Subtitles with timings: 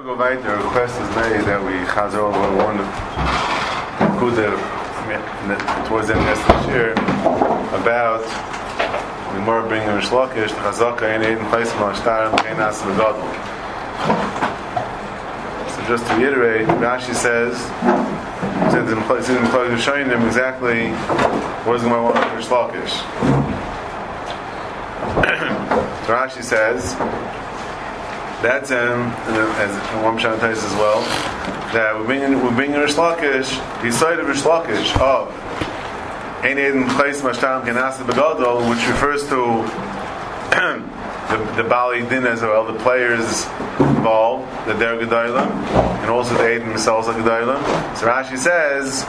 [0.00, 2.78] we go right, the request is made that we chazer over one
[4.16, 4.56] kuder
[5.86, 6.92] towards the of this year
[7.76, 8.24] about
[9.34, 13.20] the more bringing Rish Lakish, the chazaka in Eden Chaysim al-Shtar and Chenas Begadol.
[15.68, 17.58] So just to reiterate, Rashi says,
[18.72, 20.92] since in the Plug showing them exactly
[21.66, 22.94] what is going on with Rish Lakish.
[26.06, 26.96] so Rashi says,
[28.42, 29.08] that's um,
[29.60, 29.70] as
[30.02, 31.00] one Pshat as well,
[31.72, 33.50] that we're bringing, we're bringing Rish Lakish,
[33.82, 35.30] the side of Rish Lakish of
[36.42, 39.36] Ein Eden Chais Mashtam Kenasa Begadol, which refers to
[41.30, 43.44] the, the Bali Din as well, the players
[43.78, 45.50] involved, the Der Gedolim,
[46.00, 47.14] and also the Eden themselves are.
[47.96, 49.04] So Rashi says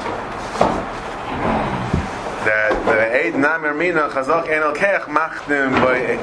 [2.45, 5.71] that the Eden Namir Mina Chazak Enel Kech Machdim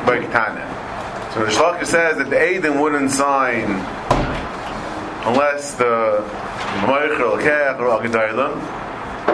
[0.04, 0.87] by Ketana.
[1.34, 3.64] So the Shlachir says that the Aiden wouldn't sign
[5.28, 6.24] unless the
[6.86, 8.56] Moicher or Kech or Agidailam.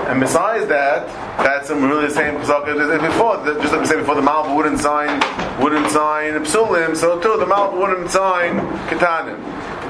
[0.09, 1.07] And besides that,
[1.39, 3.45] that's really the same as before.
[3.63, 5.21] Just like we said before, the Malva wouldn't sign
[5.63, 8.59] wouldn't sign Psulim, so too the Malva wouldn't sign
[8.89, 9.39] Ketanim.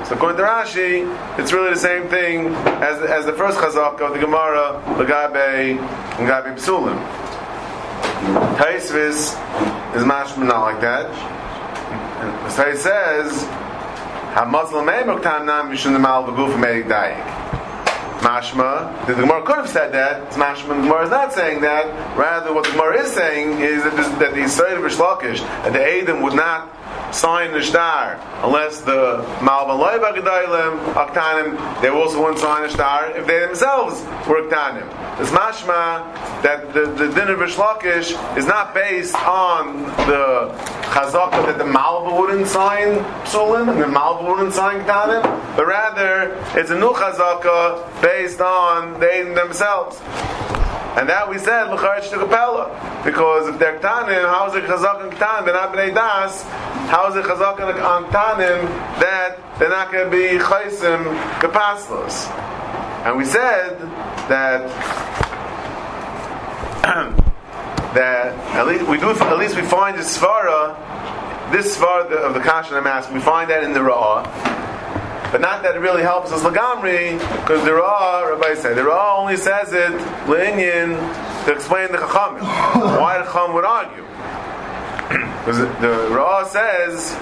[0.06, 2.48] So according to Rashi, it's really the same thing
[2.84, 5.78] as, as the first chazak of the Gemara, Lagabe,
[6.18, 7.02] Lagabe Psulim.
[8.56, 9.32] Taisvis
[9.96, 11.43] is mashman not like that.
[12.50, 13.44] So he says,
[14.34, 17.42] "Hamasl meimuk tam nam mishun the mal v'guf meik dayik."
[18.20, 20.30] Mashma, the Gemara could have said that.
[20.30, 20.68] Mashma.
[20.68, 22.16] The Gemara is not saying that.
[22.16, 26.22] Rather, what the Gemara is saying is that, the Yisrael of Rishlakish, that the Adam
[26.22, 26.73] would not
[27.12, 33.10] sign the star unless the Malvan Loiba Gedailim, Aktanim, they also wouldn't sign the star
[33.16, 34.86] if they themselves were Aktanim.
[35.20, 37.40] It's mashma that the, the din of
[38.36, 40.50] is not based on the
[40.90, 45.22] chazaka that the Malva wouldn't sign Psulim and the Malva wouldn't sign Ketanim,
[45.56, 50.00] but rather it's a new chazaka based on they themselves.
[50.96, 55.44] And that we said because if they're ktanim, how is it chazak and ktanim?
[55.44, 56.44] They're not bnei das.
[56.88, 58.68] How is it chazak and ktanim
[59.00, 61.04] that they're not going to be chaysim
[61.40, 62.30] kapaslos?
[63.06, 63.78] And we said
[64.28, 64.68] that
[67.94, 70.76] that at least we do at least we find the svara
[71.52, 74.54] this svara of the kashan I'm asking we find that in the Ra'ah
[75.34, 79.18] but not that it really helps us lagamri, because the Ra, Rabbi said, the Ra
[79.18, 79.90] only says it
[80.30, 80.94] le'inyin
[81.44, 82.38] to explain the Chacham.
[83.00, 84.04] Why the Chacham would argue?
[85.44, 87.12] Because the Ra says,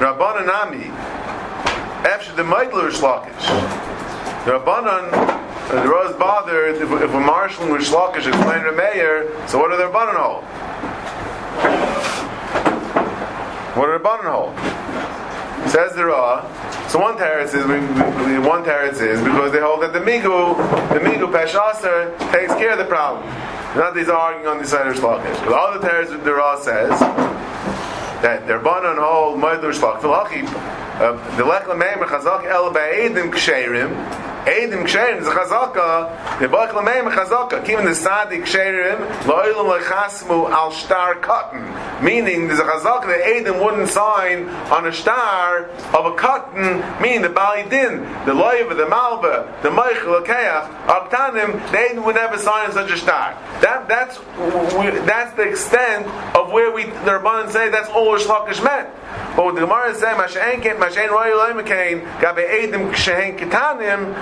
[0.00, 0.86] Rabbanan Nami,
[2.04, 3.30] after the Meidler Shlakish.
[3.38, 5.12] Uh, the Rabbanan,
[5.70, 9.76] the Ra is bothered if, if we're marshalling with Shlakish, explain Rameyer, so what do
[9.76, 10.42] the Rabbanan hold?
[13.76, 15.70] What do the Rabbanan hold?
[15.70, 16.42] Says the Ra.
[16.88, 17.64] So one teretz is
[18.44, 20.56] one teretz is because they hold that the migu,
[20.88, 23.24] the migu peshaser takes care of the problem.
[23.74, 25.44] Not these are arguing on the side of shlokish.
[25.44, 26.90] But all the other teretz the Ra says
[28.22, 30.46] that they're born on hold moedu shlok v'lachip
[31.00, 33.90] uh, the lekla meimer chazak el ba'edim ksherim
[34.44, 36.38] Eidim Ksherim is a chazaka.
[36.38, 37.66] The Baruch Lameim chazaka.
[37.66, 41.64] Even the Sadik Ksherim lo'ilam lechasmu al star cotton.
[42.04, 46.84] Meaning there's a chazaka that Eidim wouldn't sign on a star of a cotton.
[47.00, 52.16] Meaning the Bali Din, the Loiva, the Malva, the Meichel, Keach, Abtanim, the Eidim would
[52.16, 53.32] never sign such a star.
[53.62, 54.18] That that's
[55.06, 56.06] that's the extent
[56.36, 58.90] of where we the Rabbanan say that's all Shlakish meant.
[59.36, 64.14] But what the Gemara is saying, Mashain Mashain Royal Loimakain, Gabe Eidim Kshein Ketanim,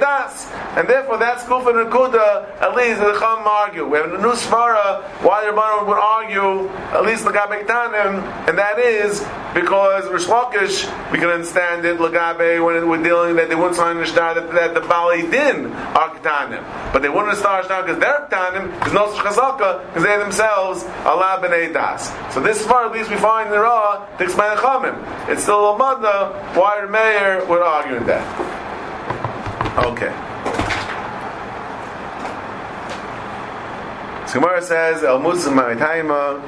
[0.00, 0.50] das.
[0.76, 3.86] And therefore, that's Kufa and Kuda, at least the Chum argue.
[3.86, 8.58] We have a new Svara, why the Rabbanon would argue, at least Lagabe Tanim, and
[8.58, 9.20] that is
[9.54, 13.96] because Rish Lakish, we can understand it, Lagabe, when we're dealing that they wouldn't sign
[13.96, 16.92] the star that, that the Bali Din are Ketanim.
[16.92, 21.16] But they wouldn't start star because they're Ketanim, because no Chazaka, because they themselves are
[21.16, 22.08] La B'nai Das.
[22.32, 26.80] So this Svara, at least we find in the Ra, It's still a Madna, why
[26.80, 28.24] the mayor would argue that.
[29.84, 30.12] Okay.
[34.28, 36.42] So Gemara says El Muslim Ma'itaima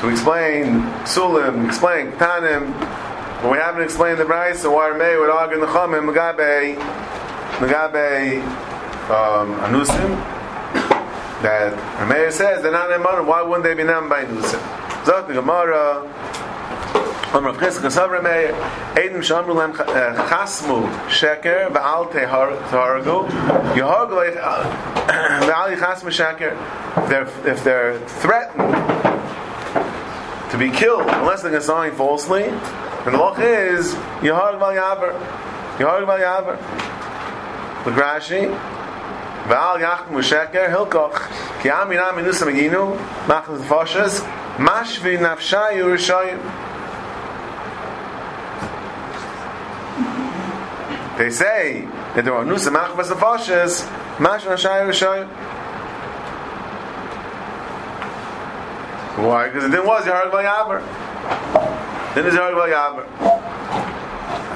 [0.00, 2.72] to explain Sulim, explain Tanim,
[3.40, 6.76] but we haven't explained the Bryce, so why May would argue the Chamim Magabe
[7.58, 8.42] Magabe
[9.08, 10.16] um, Anusim
[11.42, 14.81] that Rameir says they're not in why wouldn't they be named by Anusim?
[15.04, 16.02] Zot the Gemara
[17.34, 18.52] Am Rav Chizk Kasav Meir
[18.94, 23.28] Eidim Shamru Lem eh, Chasmu Sheker V'al Tehargu
[23.74, 24.36] Yehargu eh,
[25.48, 26.56] V'al Chasmu Sheker
[27.10, 28.74] if they're, threatened
[30.52, 32.44] to be killed unless they're going falsely.
[32.44, 35.12] And the law is Yahar Val Yaver.
[35.80, 36.56] Yahar Val Yaver.
[37.82, 38.50] Lagrashi.
[39.48, 41.60] Val Yachim Musheker Hilkoch.
[41.60, 42.96] Ki Amina Minusa Meginu.
[43.26, 44.41] Machlas Foshes.
[44.56, 46.40] Mashvi Nafshayu Rishayim.
[51.18, 53.86] They say that there are Nusa Machlas Foshes.
[54.16, 55.28] Mashvi Nafshayu Rishayim.
[59.18, 59.48] Why?
[59.48, 60.80] Because it didn't was Yahar Val Yaver.
[62.14, 63.06] Then it's Yahar Val Yaver.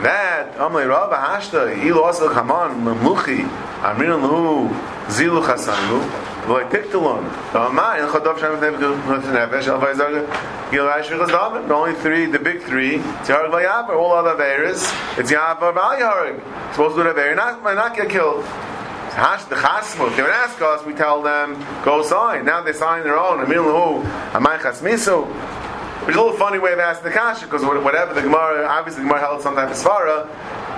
[0.02, 3.48] That Amalei Rav Hashta Ilu Asal Kaman Memuchi
[3.80, 4.68] Amrin Lahu
[5.06, 6.00] Zilu Chasangu
[6.48, 12.26] Lo Tiktalon Amai in Chadav Shem Nefesh Al Vayzag Gil Rash Vichas the only three
[12.26, 16.40] the big three it's Yarag Vayavar all other Averas it's Yavar Val Yarag
[16.72, 18.44] supposed to do Aver not not get killed
[19.16, 20.14] Hash the Chasmut.
[20.14, 22.44] They would ask us, we tell them, go sign.
[22.44, 23.38] Now they sign their own.
[23.46, 25.26] Amil Lahu, Amai Chasmisu.
[26.06, 29.02] Which is a little funny way of asking the kasha because whatever the Gemara, obviously
[29.02, 30.30] the Gemara held some type of svara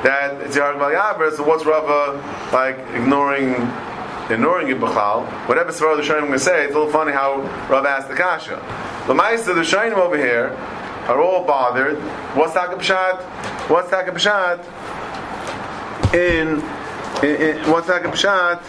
[0.03, 1.37] that it's Yarag Yaver.
[1.37, 2.17] So what's Rava
[2.51, 3.51] like ignoring?
[4.31, 5.27] Ignoring it, Bechal.
[5.47, 8.15] Whatever svara the Shainim going to say, it's a little funny how Rava asked the
[8.15, 8.57] kasha.
[9.07, 10.49] The Meister, the Shainim over here
[11.09, 11.99] are all bothered.
[12.35, 13.21] What's Taka Pshat?
[13.69, 14.65] What's Taka Pshat?
[16.15, 16.63] In,
[17.23, 18.63] in, in what's Taka Pshat?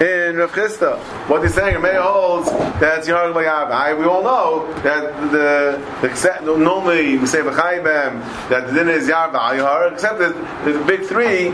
[0.00, 0.98] In Rav Chisda.
[1.28, 2.50] What he's saying, May holds
[2.80, 3.98] that's Yarag Bayav.
[3.98, 9.32] We all know that the, the normally we say B'chaybem that the din is Yarag
[9.32, 11.50] Bayar, except that the big three.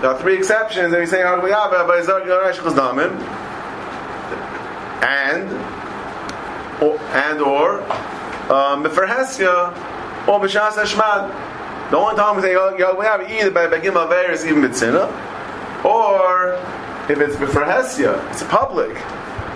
[0.00, 3.18] There are three exceptions, and we say Yarag Bayav by Zarg Yoresh Chazdamim,
[5.02, 5.50] and
[6.82, 7.82] or, and or
[8.52, 11.90] um, Meferhesya or B'Shas Hashmad.
[11.90, 16.60] The only time we say Yarag Bayav either by Begim Averis even B'Tzina, or
[17.08, 18.96] if it's b'frahesia, it's public.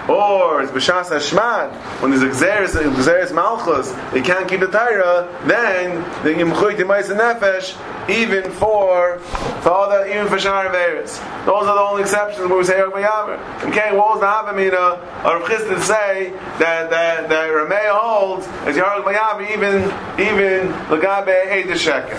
[0.09, 6.31] Or it's b'shas hashmad, when there's exeris malchus, they can't keep the Torah, then the
[6.31, 7.77] yimchuy timais and nefesh,
[8.09, 11.19] even for, for other, even for shar veris.
[11.45, 13.69] Those are the only exceptions where we say Yom Yaver.
[13.69, 19.05] Okay, what was the Havamina or Chisda say that, that, that Rameh holds as Yarag
[19.05, 19.83] Yaver, even,
[20.19, 22.17] even Lagabe Eid Sheker.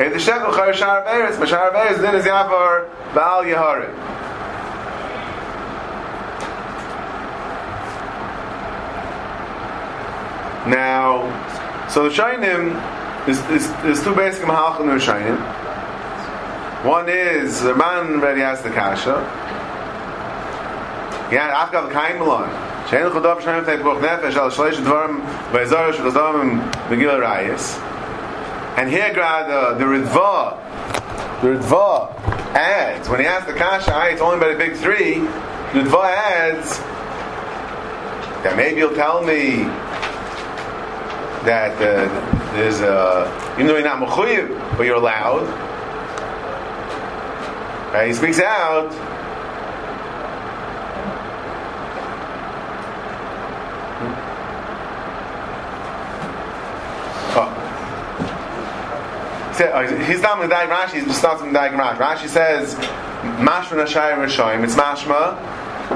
[0.00, 3.92] Eid Sheker, Char Shar Veris, but Shar Veris, then is Yavar Baal Yeharim.
[10.66, 15.38] Now, so the Shainim is, is, is two basic Mahalchim the Shainim.
[16.84, 19.20] One is the man already has the Kasha.
[21.30, 22.48] Yeah, I've got Afgav Kaim Malon.
[22.86, 25.20] Shein Chodov Shainim Tek Buch Nefesh Al Shleish Dvarim
[25.50, 27.78] Ve'ezor Shechazam Megillah Rayis.
[28.78, 32.14] And here, uh, the Ritva, the Ritva
[32.54, 36.78] adds, when he asks the Kasha, it's only by the big three, the Ritva adds,
[38.42, 39.64] that maybe you'll tell me
[41.44, 45.46] that uh, there's a, even though you're not mechuyev, but you're allowed.
[47.92, 48.08] Right?
[48.08, 48.90] He speaks out.
[57.36, 57.50] Oh.
[60.06, 61.96] He's not with Rashi, he's starts with Rashi.
[61.96, 65.38] Rashi says, Mashma Nashayim Rishoyim, it's Mashma,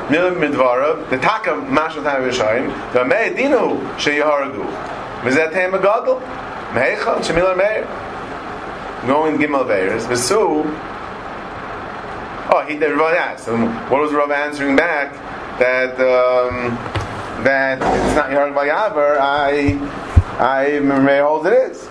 [0.08, 4.97] Milim Midvarav, the Taka Mashma Nashayim Rishoyim, the Me'edinu Sheyahargu.
[5.22, 6.20] V'zeh teim agadol.
[6.72, 7.84] Meichel, Shemilar Meir.
[9.06, 10.06] Going Gimel Veiris.
[10.06, 10.64] V'su.
[12.50, 13.48] Oh, he did Rav asked.
[13.90, 15.12] What was Rav answering back?
[15.58, 16.76] That um,
[17.44, 19.18] that it's not Yarg Vayavar.
[19.20, 19.76] I
[20.38, 21.88] I may hold it is.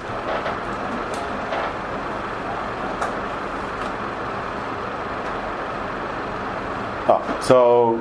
[7.09, 7.97] Oh, so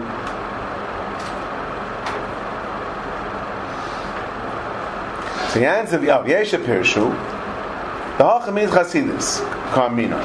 [5.56, 7.10] the answer of Yesha Pirshu,
[8.18, 10.20] the Hacham is Chasidis, Karmina.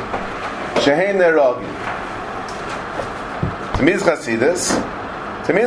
[0.82, 1.68] Shehein Nerogi.
[3.78, 4.76] To me is Chasidis.
[5.46, 5.62] To me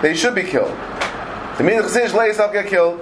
[0.00, 0.76] they should be killed.
[1.56, 3.00] To me is Chasidis, let yourself get killed.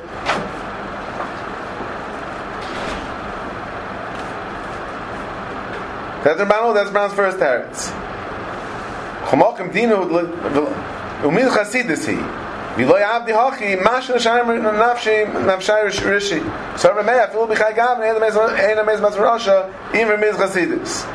[6.24, 7.92] That's Rabbanah, that's Rabbanah's first teretz.
[9.26, 10.08] Chomokim dinu,
[11.20, 12.35] umil Chasidis he.
[12.76, 14.12] V'lo yavdi hachi, nafshi,
[16.04, 16.40] rishi.
[16.76, 18.36] So afilu gam, ein amez
[19.94, 21.06] im remiz chasidus.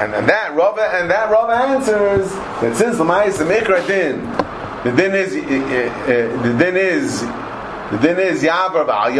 [0.00, 4.22] And, and that Rava and that Rava answers that since the Ma'is the Mikra din,
[4.82, 9.14] the din is eh, eh, eh, the din is the din is Yavar Ba'al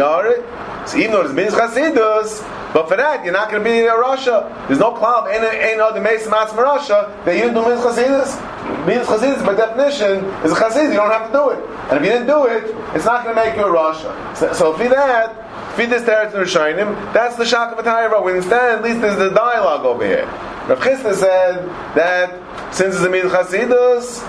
[0.87, 2.41] So even though it's Miz Chasidus,
[2.73, 4.47] but for that, you're not going to be in a Russia.
[4.67, 5.27] There's no cloud.
[5.27, 8.39] Ain't, ain't other Mason Matzma Russia that you do Miz Chasidus.
[8.87, 10.89] Means Chassidus, by definition, is a Chassid.
[10.89, 11.59] You don't have to do it.
[11.91, 12.63] And if you didn't do it,
[12.95, 14.09] it's not going to make you a Russia.
[14.35, 18.37] So, so feed that, feed this teretz in Rishonim, that's the shock of a We
[18.37, 20.25] instead, at least there's the dialogue over here.
[20.67, 24.21] Rav Chisda said that since it's a Mid Chassidus,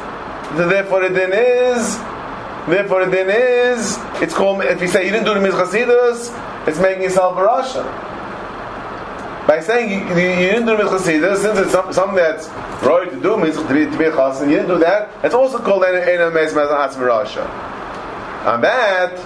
[0.56, 1.96] therefore the din is,
[2.68, 5.54] therefore the din is, it's called, if you say you didn't do the Mid
[6.68, 8.12] it's making yourself a Rasha
[9.46, 12.48] by saying you, you, didn't do Mitzvah since it's some, something that's
[12.84, 15.82] right to do, Mitzvah to be, a chassan, you didn't do that, it's also called
[15.82, 17.44] an Ena Mez Mez Rasha.
[18.46, 19.18] And that,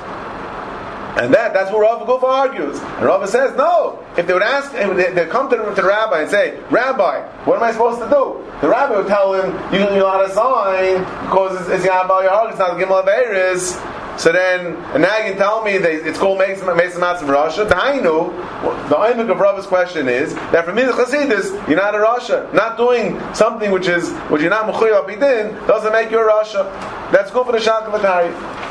[1.16, 2.78] and that, that's what Rav Gufa argues.
[2.78, 4.04] And Rav says, no.
[4.18, 7.56] If they would ask, they, they come to, to the rabbi and say, Rabbi, what
[7.56, 8.44] am I supposed to do?
[8.61, 12.50] The rabbi would tell him, you, you're not a sign because it's, it's Yabal Yahar,
[12.50, 13.80] it's not Gimel of Eris.
[14.20, 17.68] So then, and now you can tell me that it's called Mason Matzim Rasha.
[17.68, 21.94] The Hainu, the Aimik of Rabbi's question is that for me, the Chassidus, you're not
[21.94, 22.52] a Rasha.
[22.52, 26.64] Not doing something which is which you're not Mechuyav Bidin doesn't make you a Rasha.
[27.12, 28.65] That's good for the Shak of oh.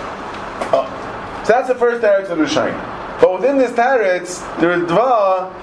[1.45, 2.73] So that's the first teretz of the Rishain.
[3.21, 5.53] But within this teretz, the Dva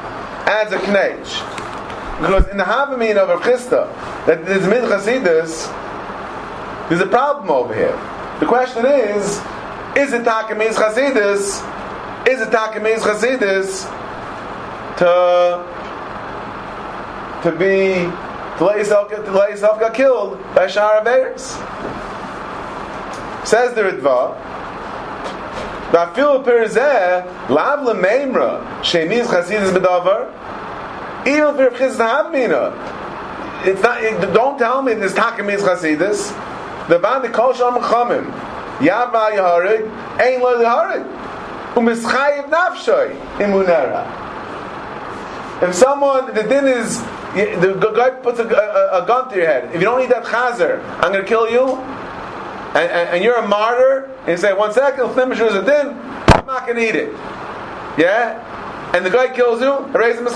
[0.46, 1.18] adds a knech.
[2.20, 3.88] Because in the Havamin of Rav Chisda,
[4.26, 5.68] that there's mid Chassidus,
[6.88, 7.98] there's a problem over here.
[8.38, 9.38] The question is,
[9.96, 11.58] is it Takamiz Chassidus?
[12.28, 13.88] Is it Takamiz Chassidus
[14.98, 15.66] to
[17.42, 17.94] to be
[18.58, 21.42] to let yourself get to let yourself get killed by Shara Bears?
[23.48, 24.61] Says the Ritva.
[31.24, 32.34] Even if it's not.
[33.64, 36.32] It, don't tell me this takamiz chasidus.
[36.88, 38.24] The band kol sham chamim.
[38.78, 41.04] Yava Yaharig, Ein Lo Yaharig.
[41.74, 44.02] Umischayiv Nafshoy, Imunera.
[45.62, 47.00] If someone, the din is,
[47.34, 49.66] the guy puts a, a, a, gun to your head.
[49.66, 51.78] If you don't need that chazer, I'm going to kill you.
[52.74, 54.10] And, and, and, you're a martyr.
[54.20, 55.88] And you say, one second, finish a din.
[55.88, 57.12] I'm not going to eat it.
[57.98, 58.38] Yeah?
[58.94, 59.78] And the guy kills you.
[59.88, 60.32] Raise him You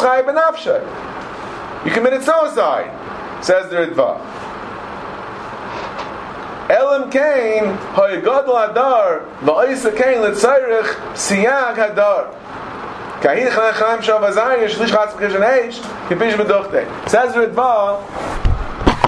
[1.93, 2.93] committed suicide.
[3.43, 4.21] Says the Ritva.
[6.69, 7.65] Elam Kain,
[7.95, 12.35] Hoygodl Hadar, Va'isa Kain, Litzayrich, Siyag Hadar.
[13.21, 16.85] Kahir Chaim Shav Azariah, Shlish Chatz Kishan Eish, Kipish Beduchte.
[17.09, 18.03] Says Ritva,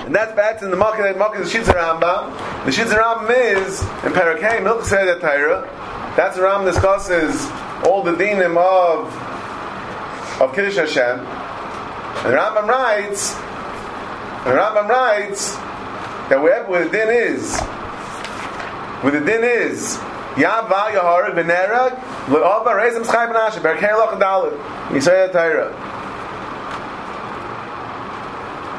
[0.09, 1.13] and that's that's in the market.
[1.13, 2.33] The market is Shitzer Rambam.
[2.65, 5.69] The Shitzer Rambam is in Parakeh Milk Seder Torah.
[6.17, 7.45] That's the Rambam discusses
[7.85, 9.13] all the dinim of
[10.41, 11.21] of Kiddush Hashem.
[11.21, 15.57] And the Rambam writes, the Rambam writes
[16.31, 17.61] that wherever where the din is,
[19.03, 19.99] where the din is,
[20.37, 24.57] Yava Yahara Benerag, Le'ova Rezim Schai Benashe, Berkei Loch Dalit,
[24.89, 25.31] Yisrael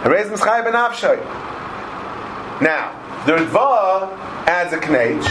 [0.03, 0.23] Taira.
[0.23, 1.19] Rezim Schai Benafshay.
[2.61, 4.11] Now, the Ritva
[4.47, 5.25] adds a knech,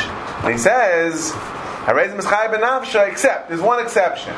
[0.45, 1.33] and he says,
[1.87, 4.35] Rezim Schai Benafshay, except, there's one exception.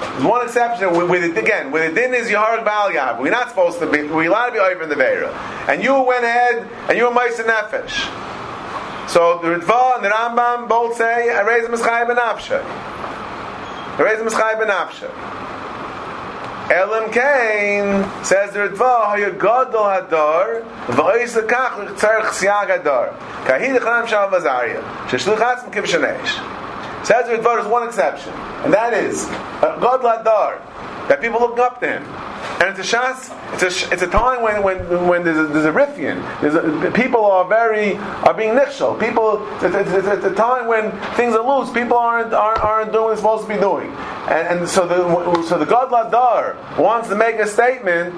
[0.00, 1.70] There's one exception with, it again.
[1.70, 3.20] With the din is Yahar Baal Yav.
[3.20, 4.02] We're not supposed to be.
[4.02, 5.32] We're allowed to be over in the Veira.
[5.68, 8.08] And you went ahead and you were Meiser Nefesh.
[9.08, 12.62] So the Ritva and the Rambam both say I raise Mischai benafshe.
[12.62, 15.10] I raise Mischai benafshe.
[16.70, 23.12] Elam Kain says the Ritva Hayagadol Hadar V'ois Lekach Tzarech Siag Hadar
[23.44, 26.38] Kahid Echanam Shal Vazaria Sheshlich Atzim Kiv Shanesh
[27.04, 28.32] Says the Ritva, there's one exception,
[28.64, 29.24] and that is
[29.60, 30.58] God Ladar,
[31.08, 32.02] that people look up to him.
[32.60, 35.64] And it's a shas, it's a, it's a time when, when, when there's a, there's
[35.64, 39.00] a riffian, there's a, people are very, are being nichshel.
[39.00, 43.04] People, it's, it's, it's, a time when things are loose, people aren't, aren't, aren't doing
[43.04, 43.90] what they're supposed to be doing.
[44.28, 48.14] And, and so the, so the God Ladar wants to make a statement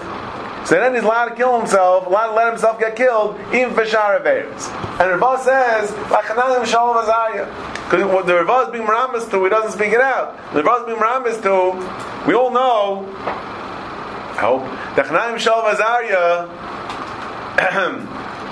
[0.65, 3.83] so then he's allowed to kill himself, allowed to let himself get killed, even for.
[3.83, 7.47] And Rabbi says, Lachananim Shalom Azariah.
[7.85, 10.37] Because what the Rabbi is being maramis to, he doesn't speak it out.
[10.55, 14.63] The Rabbi is being maramis to, we all know, I hope,
[14.95, 16.49] the Chananim Shalom Azariah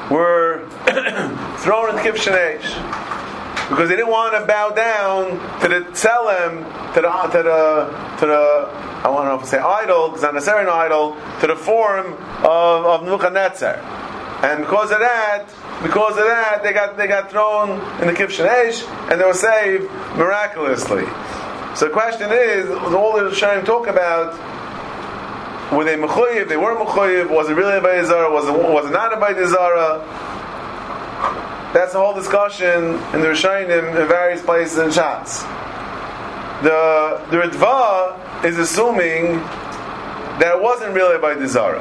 [0.10, 0.66] were
[1.58, 3.10] thrown in the Kivshanesh
[3.70, 8.26] because they didn't want to bow down to the tselem, to the to the to
[8.26, 8.68] the
[9.00, 12.14] I don't know if I say idol, because not necessarily an idol, to the form
[12.44, 13.76] of of Nebuchadnezzar,
[14.42, 15.46] and because of that,
[15.84, 19.32] because of that, they got they got thrown in the Kivshan Eish, and they were
[19.34, 19.84] saved
[20.16, 21.04] miraculously.
[21.76, 24.34] So the question is, all the Shayim talk about
[25.72, 26.48] were they mechuyev?
[26.48, 27.30] They were mechuyev.
[27.30, 28.32] Was it really a Bayizara?
[28.32, 30.29] Was it was it not a Bayizara?
[31.72, 35.42] That's the whole discussion in the Rishonim in various places in Shas.
[36.62, 39.36] The the Ritva is assuming
[40.40, 41.80] that it wasn't really by Dizara.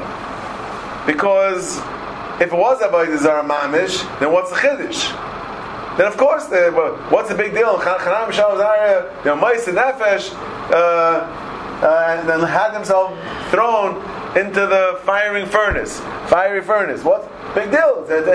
[1.08, 1.80] Because
[2.40, 5.10] if it was Avodah Zarah Mamish, then what's the Chiddush?
[5.98, 6.72] Then of course, the,
[7.10, 7.78] what's the big deal?
[7.80, 10.32] Chanam Shalazar, you know, Mois and Nefesh,
[10.72, 10.76] uh,
[11.82, 13.20] uh, and then had themselves
[13.50, 13.96] thrown
[14.36, 17.04] into the firing furnace, fiery furnace.
[17.04, 17.24] What
[17.56, 18.06] big deal?
[18.08, 18.28] It's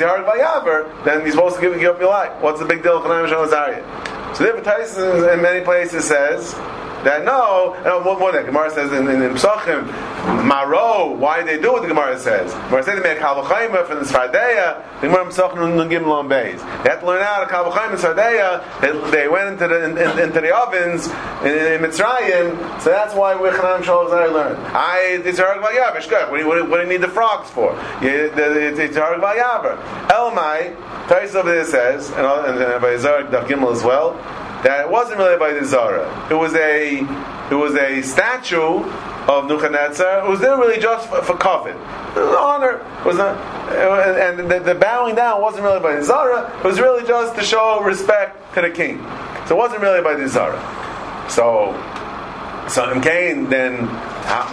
[0.00, 1.04] Yarg Vayaver.
[1.04, 2.40] Then he's supposed to give, give up your life.
[2.40, 3.02] What's the big deal?
[3.02, 6.54] So the Tyson in many places says
[7.04, 8.46] that no, no one more thing.
[8.46, 9.86] Gemara says in, in, in Psachim,
[10.44, 12.52] Maro, why they do what the Gemara says?
[12.52, 16.58] Gemara says they make Kalvachayma from the Svardeya, the Gemara Psachim Nungim Beis.
[16.82, 19.98] They had to learn out of Kalvachayma and Svardeya, they, they went into the, in,
[19.98, 21.06] in, into the ovens
[21.44, 24.58] in, in Mitzrayim, so that's why we're Chanam Shalazar learned.
[24.68, 27.72] I, it's Harag Vayavar, Shkach, what, what, what do you need the frogs for?
[28.02, 29.78] It's Harag Vayavar.
[30.08, 30.76] Elmai,
[31.08, 34.14] Tais over there says, and, and, and by Zarek Daf as well,
[34.64, 36.06] that it wasn't really by the Zara.
[36.30, 36.98] It was a
[37.50, 38.84] it was a statue
[39.28, 40.26] of Nebuchadnezzar.
[40.26, 41.76] It was there really just for, for covet.
[42.16, 43.36] Honor was not,
[43.70, 46.50] and the, the, bowing down wasn't really by the Zara.
[46.58, 48.98] It was really just to show respect to the king.
[49.46, 50.58] So it wasn't really by the Zara.
[51.30, 51.72] So,
[52.68, 53.86] so in Cain, then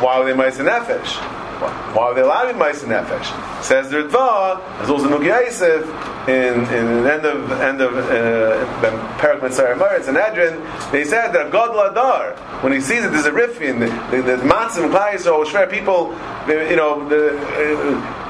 [0.02, 1.16] why were they mice and nefesh?
[1.60, 3.64] Why are they be mice nefesh?
[3.64, 5.86] Says the Ritva, as also Nugi Yosef,
[6.28, 10.60] in in the end of end of uh, Perak Mitzvah it's an Edrin.
[10.92, 14.44] They said that God Ladar, when he sees that there's a rifin, the, the, the
[14.44, 16.14] matzim shver people,
[16.48, 17.38] you know, the,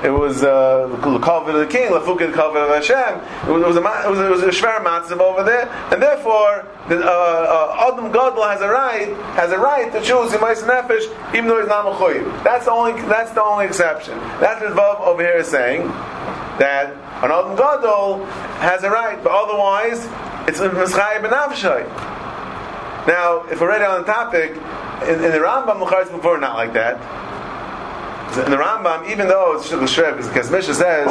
[0.03, 3.49] it, it was uh, the cover of the king, Lafukid cover of Hashem.
[3.49, 6.67] It was, it was a it was, it a shver matzim over there, and therefore
[6.87, 11.09] the uh, uh, Adam Gadol has a right has a right to choose Yemais Nefesh,
[11.33, 12.43] even though he's not mechuyev.
[12.43, 14.17] That's the only that's the only exception.
[14.39, 15.87] That's what Vav over here is saying
[16.59, 18.25] that an Adam Gadol
[18.61, 20.05] has a right, but otherwise
[20.47, 21.87] it's a Mischai Benavshai.
[23.07, 24.51] Now, if we're already on the topic,
[25.07, 26.95] in, in the Rambam, Mucharis before, not like that.
[28.45, 31.07] In the Rambam, even though it's Shul Shreb, because Mishnah says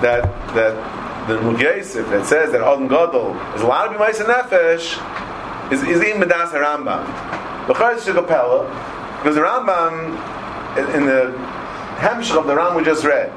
[0.00, 0.22] that
[0.54, 4.96] that the Mugyesif that says that Adam Gadol is allowed to be Maisa Nefesh
[5.70, 7.04] is, is in Medas Rambam.
[7.66, 8.66] Mucharis Shigapella,
[9.18, 10.16] because the Rambam,
[10.78, 11.34] in, in the
[11.98, 13.30] Hemshech of the Ram we just read,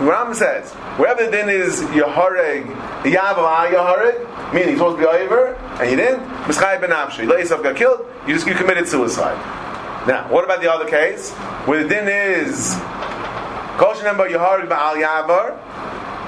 [0.00, 2.66] Ram says, wherever the din is Yahareg,
[3.04, 7.22] Yav al Yahareg, meaning you're supposed to be over, and you didn't, Mischai ben Amshi,
[7.22, 9.36] you let yourself get killed, you just you committed suicide.
[10.06, 11.32] Now, what about the other case?
[11.64, 12.74] Where the din is
[13.78, 15.56] Kosher number Yahareg Ba'al Yavar,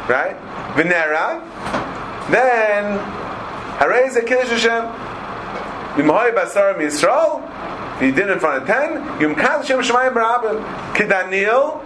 [0.09, 0.37] right?
[0.75, 1.41] Venera,
[2.31, 2.99] then
[3.79, 4.85] Harez a Kiddush Hashem,
[5.95, 7.43] B'mahoy Basar Yisrael,
[8.01, 11.83] you did in front of ten, Yum Kad Hashem Shemayim Barabim, Kidaniel,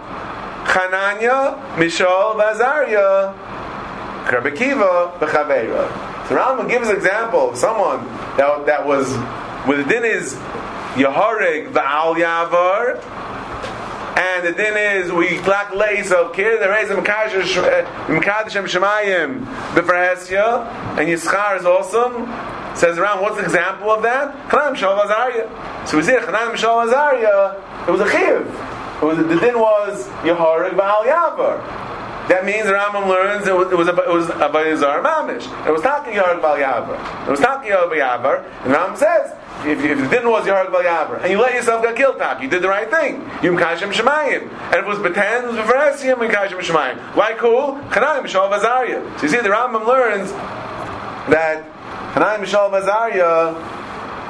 [0.65, 3.33] Chananya, Mishal, Vazaria,
[4.25, 5.89] Krabikiva, Bechaveira.
[6.27, 8.05] So Rambam gives an example of someone
[8.37, 9.11] that, that was,
[9.67, 10.33] with the din is
[10.95, 13.01] Yaharig Va'al Yavar,
[14.15, 20.67] and the din is we black lace of kid the raise Mkadosh uh, Shemayim B'Farhesya,
[20.99, 22.27] and Yischar is awesome.
[22.75, 24.33] Says around, what's the example of that?
[24.49, 25.87] Chanam Mishal.
[25.87, 26.85] So we see Chanam Mishal
[27.87, 28.47] it was a chiv.
[29.01, 31.61] It was, the din was Yehorig Baal Yavar.
[32.29, 34.49] That means the Rambam learns it was it was a, it was a
[35.03, 35.67] Mamish.
[35.67, 37.27] It was talking Baal Yavar.
[37.27, 38.63] It was talking Yehorig Baal Yavar.
[38.63, 41.83] And the Rambam says if, if didn't was Yehorig Baal Yavar and you let yourself
[41.83, 43.21] get killed, tak, you did the right thing.
[43.41, 44.51] You Mkashem Shemayim.
[44.51, 46.97] And if it was Beten, it was V'Feresiyim Mkashem Shemayim.
[47.15, 47.75] Why cool?
[47.91, 49.17] Chanayim Mishal Vazaria.
[49.17, 50.31] So you see, the Rambam learns
[51.31, 51.63] that
[52.13, 53.53] Chanayim Mishal Vazaria,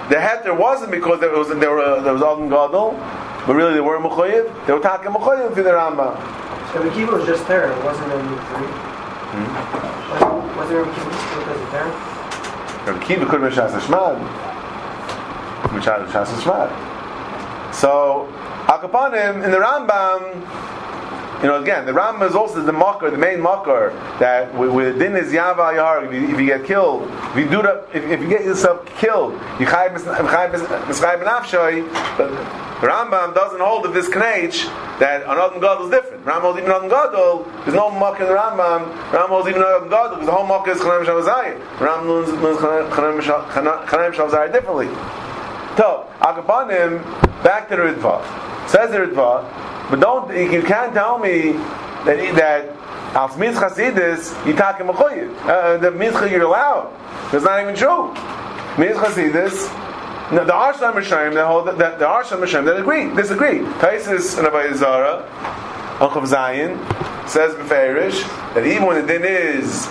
[0.09, 2.91] the heter wasn't because there was there, were, there was Adam Gadol.
[3.45, 4.67] But really, they were Mechoyev.
[4.67, 6.15] They were talking Mechoyev through the Rambam.
[6.73, 7.71] So the Kiva was just there.
[7.71, 8.67] It wasn't in the three.
[9.33, 10.57] Hmm?
[10.57, 12.93] Was, there a Kiva because of there?
[12.93, 14.52] Rabbi Kiva could have been Shas.
[15.81, 17.73] Shas Hashmad.
[17.73, 18.27] So,
[18.67, 20.33] Akapanim, in the Rambam,
[21.41, 25.17] you know, again, the Rambam is also the mocker, the main mocker that with din
[25.17, 25.73] is yava.
[26.05, 29.65] If, you get killed, if you do that, if, if you get yourself killed, you
[29.65, 31.83] chayv mischayv benafshay.
[32.17, 32.29] But
[32.79, 36.23] Rambam doesn't hold of this knech that an Adam Gadol is different.
[36.23, 38.93] Rambam holds even Adam Gadol, there's no mock in the Rambam.
[39.09, 41.59] Rambam holds even Adam Gadol, because the whole mock is Chanem Shavazai.
[41.75, 44.87] Rambam learns Chanem Shavazai differently.
[45.77, 47.03] So, Agapanim,
[47.43, 48.69] back to the Ritva.
[48.69, 51.53] Says the Ritva, but don't, you can't tell me
[52.05, 52.69] that, that
[53.15, 56.91] Al Smith Chasidis, Yitak uh, The Mitzcha you're allowed.
[57.31, 58.13] That's not even true.
[58.75, 59.79] Mitzcha Chasidis,
[60.31, 63.59] now, the Arsham Rishayim, the whole, the, the Arsham Rishayim, that agree, disagree.
[63.79, 65.27] Taisis and Rabbi Zara,
[65.99, 68.21] Unchav Zayin, says Beferish,
[68.53, 69.85] that even when the din is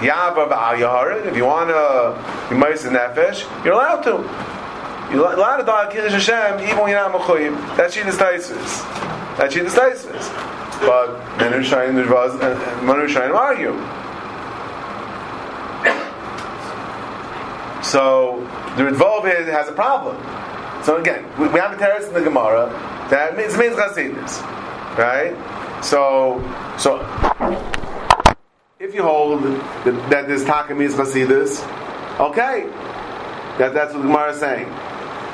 [0.00, 4.61] Yava Ba'al Yaharid, if you want to be Ma'is Nefesh, you're allowed to.
[5.12, 7.76] Die Kiddush Hashem even when you're not Mechoyim.
[7.76, 8.82] That's Shidus Taisis.
[9.36, 10.80] That's Shittas Taisvis.
[10.80, 13.72] But Manu Shayim and Manu Shayim argue.
[17.82, 18.40] So
[18.76, 20.16] the Ritvolv has a problem.
[20.82, 22.70] So again, we, we have a terrace in the Gemara
[23.12, 24.40] that means means Chasidus,
[24.96, 25.36] right?
[25.84, 26.40] So
[26.78, 26.96] so
[28.80, 31.60] if you hold that, that this taka means Chasidus,
[32.18, 32.66] okay,
[33.58, 34.66] that that's what the Gemara is saying.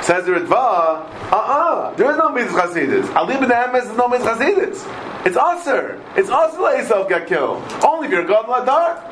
[0.02, 3.06] Says the Ritva, uh-uh, there is no mitzvah chasidus.
[3.14, 5.26] Alib the emes is no mitzvah chasidus.
[5.26, 6.00] It's aser.
[6.16, 7.62] It's aser let yourself killed.
[7.84, 9.08] Only if you're a god ladar.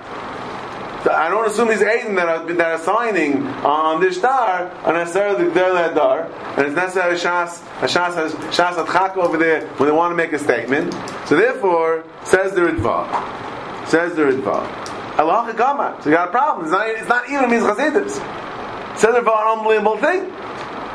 [1.11, 5.45] I don't assume these Aiden that are, that are signing on this star are necessarily
[5.51, 10.11] the Ladar, and it's necessarily Shas, a Shas, Shas Adchak over there when they want
[10.13, 10.93] to make a statement.
[11.27, 15.97] So therefore, says the Ritva, says the Ritva, Allah.
[16.03, 16.67] So you got a problem.
[16.67, 18.99] It's not, it's not even means Chassidus.
[18.99, 20.33] Says the an unbelievable thing.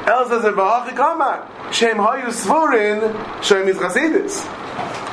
[0.08, 1.48] El says the Ritva, Gama.
[1.72, 4.42] Shem Hayu Svurin, Shem is Chassidus.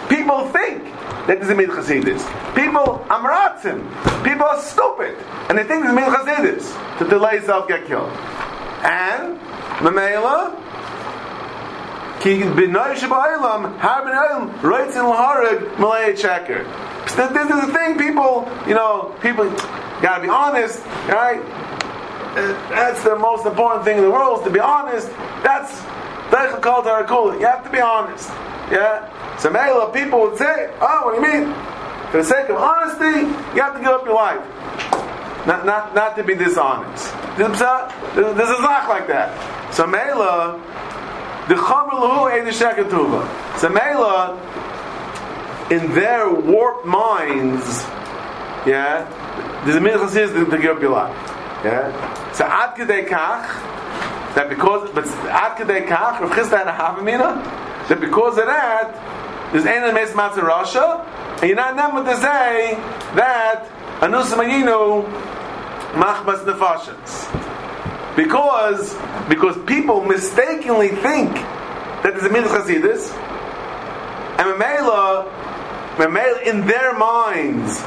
[0.08, 0.84] People think
[1.26, 2.24] that is Mid Chasidis.
[2.54, 3.84] People amratzim.
[4.24, 5.16] People are stupid.
[5.48, 6.98] And they think this is Mid Chasidis.
[6.98, 8.10] To delay yourself get killed.
[8.82, 9.38] And,
[9.78, 10.56] Mamela,
[12.20, 16.64] Ki b'noy sheba'olam, har b'noyim, in l'harag, malay checker.
[17.04, 19.48] This is the thing, people, you know, people
[20.02, 21.40] gotta be honest, right?
[22.34, 25.08] That's the most important thing in the world, is to be honest.
[25.42, 25.80] That's,
[26.60, 26.86] called
[27.40, 28.28] You have to be honest.
[28.70, 29.36] Yeah?
[29.38, 31.54] So Mela, people would say, oh, what do you mean?
[32.10, 34.40] For the sake of honesty, you have to give up your life.
[35.46, 37.12] Not, not, not to be dishonest.
[37.36, 39.74] There's a zach like that.
[39.74, 40.58] So Mela,
[41.48, 43.58] the Chomer Lahu Eid Shekatuva.
[43.58, 44.36] So Mela,
[45.70, 47.82] in their warped minds,
[48.66, 49.06] yeah,
[49.76, 51.37] a minute says to give up your life.
[51.64, 52.32] Yeah?
[52.32, 57.88] So Ad Kedei Kach, that because, but Ad Kedei Kach, Rav Chisda had a Havamina,
[57.88, 58.94] that because of that,
[59.52, 61.04] there's Einan Mes Matzah Rasha,
[61.40, 62.74] and you're not never to say
[63.14, 63.66] that
[64.02, 65.04] Anus Mayinu
[65.92, 67.26] Machmas Nefashas.
[68.14, 68.94] Because,
[69.28, 73.10] because people mistakenly think that there's a Midas Chasidis,
[74.38, 77.82] and Mamela, in their minds,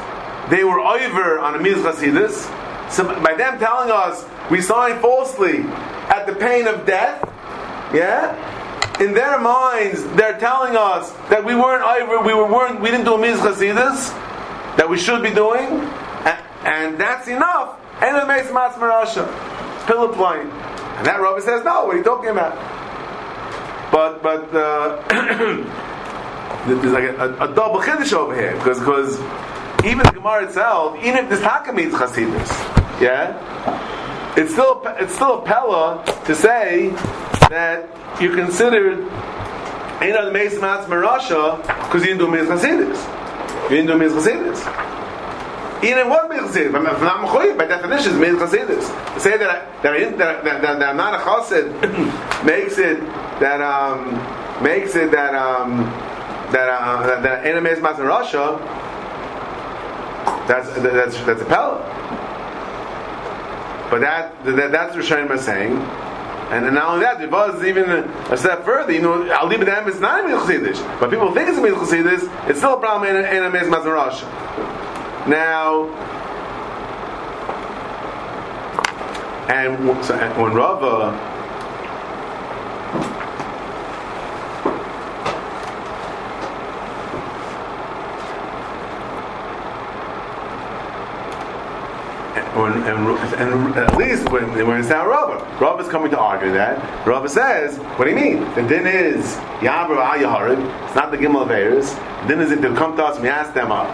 [0.50, 2.50] they were over on a Midas Chasidis.
[2.92, 5.60] So by them telling us we signed falsely
[6.12, 7.26] at the pain of death,
[7.94, 8.36] yeah,
[9.00, 11.82] in their minds, they're telling us that we weren't
[12.26, 14.10] we were weren't we didn't do a chasidus
[14.76, 17.78] that we should be doing, and, and that's enough.
[18.02, 19.26] And it makes matzmarasha,
[19.86, 22.52] pillar plane, and that Rabbi says, no, what are you talking about?
[23.90, 25.02] But but uh,
[26.66, 29.18] there's like a, a, a double chiddush over here because because
[29.84, 31.40] even the Gemara itself, even if this
[31.74, 36.90] means chasidus, yeah, it's still it's still a pella to say
[37.48, 37.88] that
[38.20, 38.98] you considered
[40.02, 43.70] Ein al Meis Matz Merasha because you didn't do Meis Chasidis.
[43.70, 45.84] You didn't do Meis Chasidis.
[45.84, 46.72] Even what Meis Chasidis?
[46.72, 49.14] But not Mechoyev, by definition, is Meis Chasidis.
[49.14, 53.00] To say that, that, I didn't, that, that, that, I'm not a Chassid makes it
[53.38, 54.14] that, um,
[54.62, 55.84] makes it that, um,
[56.52, 58.58] that, uh, that, that al Meis Matz Merasha,
[60.48, 62.11] that's, that's, that's a Pella.
[63.92, 65.76] But that, that that's what Rishonim are saying.
[66.50, 68.90] And not only that, it was even a step further.
[68.90, 72.48] You know, Al Libadam is not even Chassidish, but people think it's a Chassidish.
[72.48, 74.22] It's still a problem in a Mez Mazarash.
[75.28, 75.90] Now,
[79.52, 81.12] and, so, and when Rava
[92.82, 95.42] and, and, at least when, when it's not Rava.
[95.82, 97.06] Is coming to argue that.
[97.06, 98.40] Rava says, what do you mean?
[98.54, 100.86] The din is Yabra al Yaharid.
[100.86, 101.94] It's not the Gimel of Eres.
[101.94, 103.84] The din is if they come to us and we ask them, uh,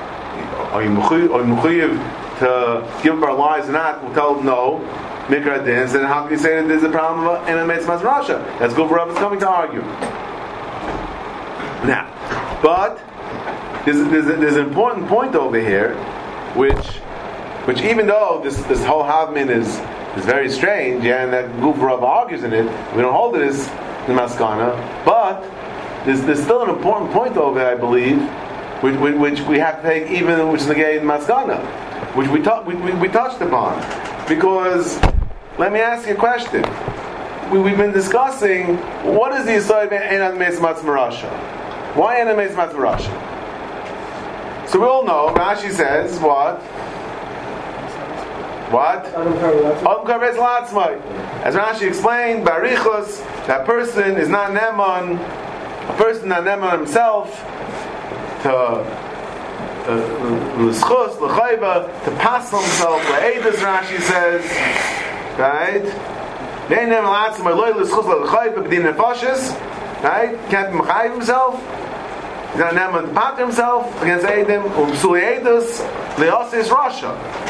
[0.72, 4.02] are you Mechuyev to give up our lives or not?
[4.02, 4.80] We'll tell them no.
[5.28, 5.88] Mikra din.
[5.88, 8.58] Then how can you say that there's a problem of Enemetz Rasha?
[8.58, 9.82] That's good for Rava is coming to argue.
[11.86, 12.10] Now,
[12.62, 12.98] but
[13.84, 15.94] there's, there's, there's an important point over here,
[16.54, 17.00] which
[17.68, 19.68] which even though this this whole Havmin is
[20.18, 22.64] is very strange, yeah, and that Guf Rav argues in it,
[22.96, 23.66] we don't hold it as
[24.06, 24.72] the Maskana,
[25.04, 25.42] but
[26.06, 28.18] there's, there's still an important point over there, I believe,
[28.82, 31.62] which, which, we have to take even which is the gay Maskana,
[32.16, 33.78] which we, talk, we, we, we, touched upon.
[34.26, 34.98] Because,
[35.58, 36.62] let me ask you a question.
[37.50, 41.30] We, have been discussing what is the Yisrael Enad Mes Matzmarasha?
[41.94, 43.12] Why Enad Mes Matzmarasha?
[44.68, 46.62] So we all know, Rashi says, what?
[48.70, 49.06] What?
[51.44, 55.18] As Rashi explained, Barichos, that person is not Neman
[55.88, 57.32] a person that never himself
[58.42, 58.52] to
[60.58, 64.44] l'schus, l'chayva, to pass himself, l'eidus, Rashi says,
[65.38, 65.84] right?
[66.68, 69.54] They never latzim, loy l'schus, l'chayva, b'din nefashis,
[70.02, 70.38] right?
[70.50, 71.58] Can't mechayiv himself.
[72.52, 75.80] He's not never to pat himself against Eidim, um, u'psul eidus,
[76.16, 77.47] le'osis Rasha.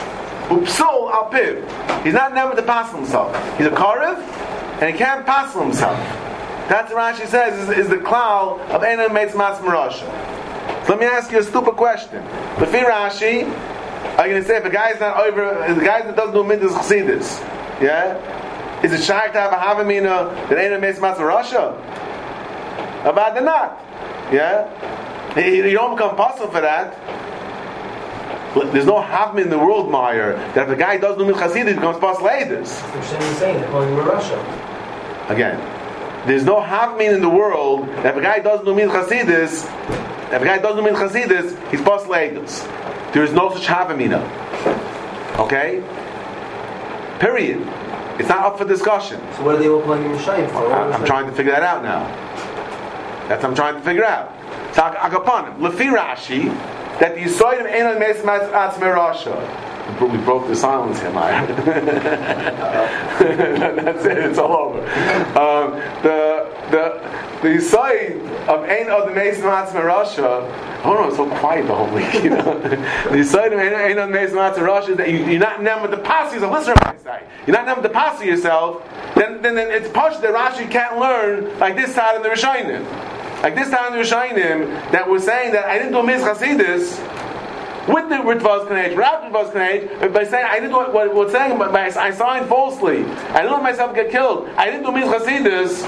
[0.49, 2.05] Upsul alpiv.
[2.05, 3.35] He's not never to pass himself.
[3.59, 4.19] He's a karev,
[4.81, 5.99] and he can't pass himself.
[6.69, 10.07] That's what Rashi says is, is the klal of Eidim Meitz Mas Marasha.
[10.87, 12.23] So let me ask you a stupid question.
[12.57, 13.45] Lefi Rashi,
[14.19, 16.35] I'm going to say if a guy is not over, if a guy that doesn't
[16.35, 17.41] do midas chassidus,
[17.81, 21.75] yeah, is it shaykh to have a havamina that ain't a meis matzah Russia?
[23.05, 23.81] About the not,
[24.33, 24.67] yeah.
[25.37, 26.95] You don't become puzzled for that.
[28.55, 31.99] There's no havmin in the world, Meyer, that if a guy does chassidus, he becomes
[31.99, 32.81] puzzled ladies.
[32.81, 33.03] They're
[33.35, 34.39] saying they're calling Russia.
[35.29, 35.59] Again,
[36.27, 40.43] there's no havmin in the world that if a guy does do midas chassidus, if
[40.43, 42.63] a guy doesn't mean Chassidus, he's legals.
[43.15, 44.21] There is no such havamina.
[45.39, 45.83] Okay?
[47.19, 47.67] Period.
[48.21, 49.19] It's not up for discussion.
[49.37, 50.71] So what are they all playing Rishayim for?
[50.71, 52.05] I'm, I'm trying to figure that out now.
[53.29, 54.35] That's what I'm trying to figure out.
[54.75, 56.49] So Agapanim, Lefi Rashi,
[57.01, 59.69] that the Yisoidim ain't on Mes Atzmer Rasha
[60.01, 61.47] we broke the silence here, Maya.
[63.19, 64.19] That's it.
[64.19, 64.81] It's all over.
[65.39, 67.01] Um, the the
[67.43, 68.17] the side
[68.49, 70.81] of Ein of the Mason Matzah Russia.
[70.85, 71.09] Don't know.
[71.09, 72.07] It's so quiet the whole week.
[72.23, 72.59] You know,
[73.11, 75.91] the side of Ein of the Mason Matzah Russia that you, are not named with
[75.91, 76.53] the pass yourself.
[76.53, 77.23] Listen to what I say.
[77.47, 78.85] You're not named with the pass yourself.
[79.15, 82.85] Then, then, then it's push that Rashi can't learn like this side of the Rishonim.
[83.43, 86.23] Like this of the Rishonim that we're saying that I didn't do Miz
[87.89, 91.57] with the Ritvaz Kanej, without Ritvaz Kanej, by saying I didn't do what, what, saying,
[91.57, 93.05] but I signed falsely.
[93.05, 94.49] I didn't let myself get killed.
[94.57, 95.83] I didn't do Miz.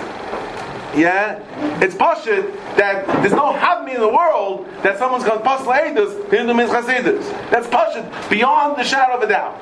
[0.96, 1.38] Yeah,
[1.80, 6.46] it's pashit that there's no havmi in the world that someone's going to laedus didn't
[6.46, 7.50] do Miz Chasidis.
[7.50, 9.60] That's pashit beyond the shadow of a doubt.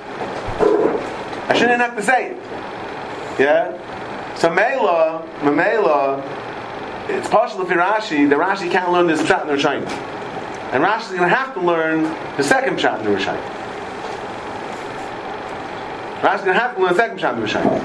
[1.51, 2.37] I shouldn't have to say it.
[3.39, 4.37] Yeah.
[4.37, 6.23] So Mela, Mamela,
[7.09, 8.29] it's partial of Rashi.
[8.29, 9.87] The Rashi can't learn this chat in the China.
[10.73, 12.03] And Rashi is going to have to learn
[12.37, 13.43] the second shot in the Rishayim.
[16.21, 17.83] Rashi is going to have to learn the second shot in the Rishayim.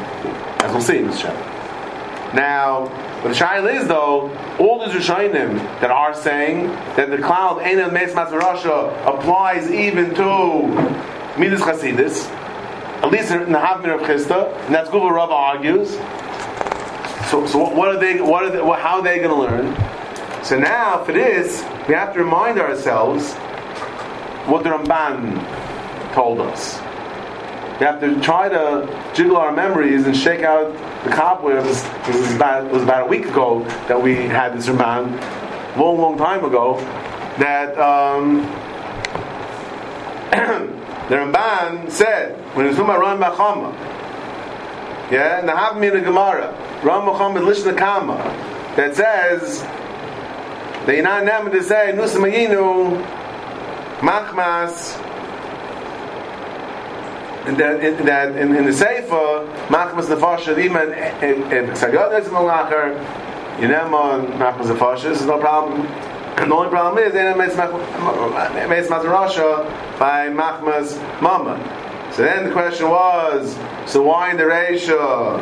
[0.63, 2.35] As we'll see in this chapter.
[2.35, 2.87] Now,
[3.21, 5.33] what the shaila is though, all these Rishayim
[5.79, 10.67] that are saying that the cloud Einan Meis Rasha applies even to
[11.39, 12.25] Midas Chasidis,
[13.03, 15.95] at least in the Havmir of Chisda, and that's Guva Rava argues.
[17.33, 18.21] So, so what are they?
[18.21, 18.59] What are they?
[18.59, 19.75] How are they going to learn?
[20.43, 23.33] So now, for this, we have to remind ourselves
[24.45, 26.77] what the Ramban told us.
[27.79, 31.83] We have to try to jiggle our memories and shake out the cobwebs.
[32.07, 35.19] It was about, was about a week ago that we had this Ramban,
[35.75, 36.77] long, long time ago,
[37.39, 38.41] that um,
[41.09, 43.92] the Ramban said, when it was talking about Ram Bachama,
[45.11, 48.17] yeah, and the Havmi in the Gemara, Ram Bachama Lishna Kama,
[48.75, 49.61] that says,
[50.85, 53.05] they not never to say Nusamayinu
[53.99, 54.99] Machmas.
[57.45, 62.97] And that in, that in, in the Sefer Machmas Nefasha Iman in Ksagad is Malacher
[63.57, 65.85] Yinema Machmas Nefasha is no problem.
[66.37, 67.55] And the only problem is then it's
[68.89, 71.59] Mazarasha by Machmas Mama
[72.13, 75.37] so then the question was so why in the Reisha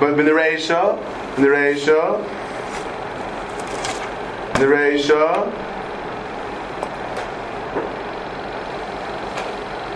[0.00, 0.98] but in the Reisha
[1.36, 2.44] in the Reisha
[4.54, 5.44] the Reisha,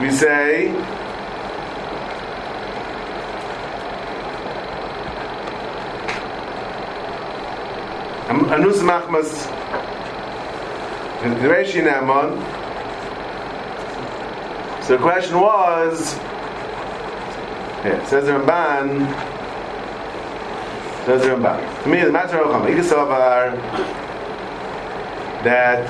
[0.00, 0.68] we say
[8.50, 9.46] Anus Machmas
[11.22, 12.57] the Reishi Naaman.
[14.88, 16.16] So the question was,
[17.84, 19.06] yeah, says the Ramban,
[21.04, 21.82] says the Ramban.
[21.82, 23.54] To me, the matter of Chama,
[25.44, 25.86] that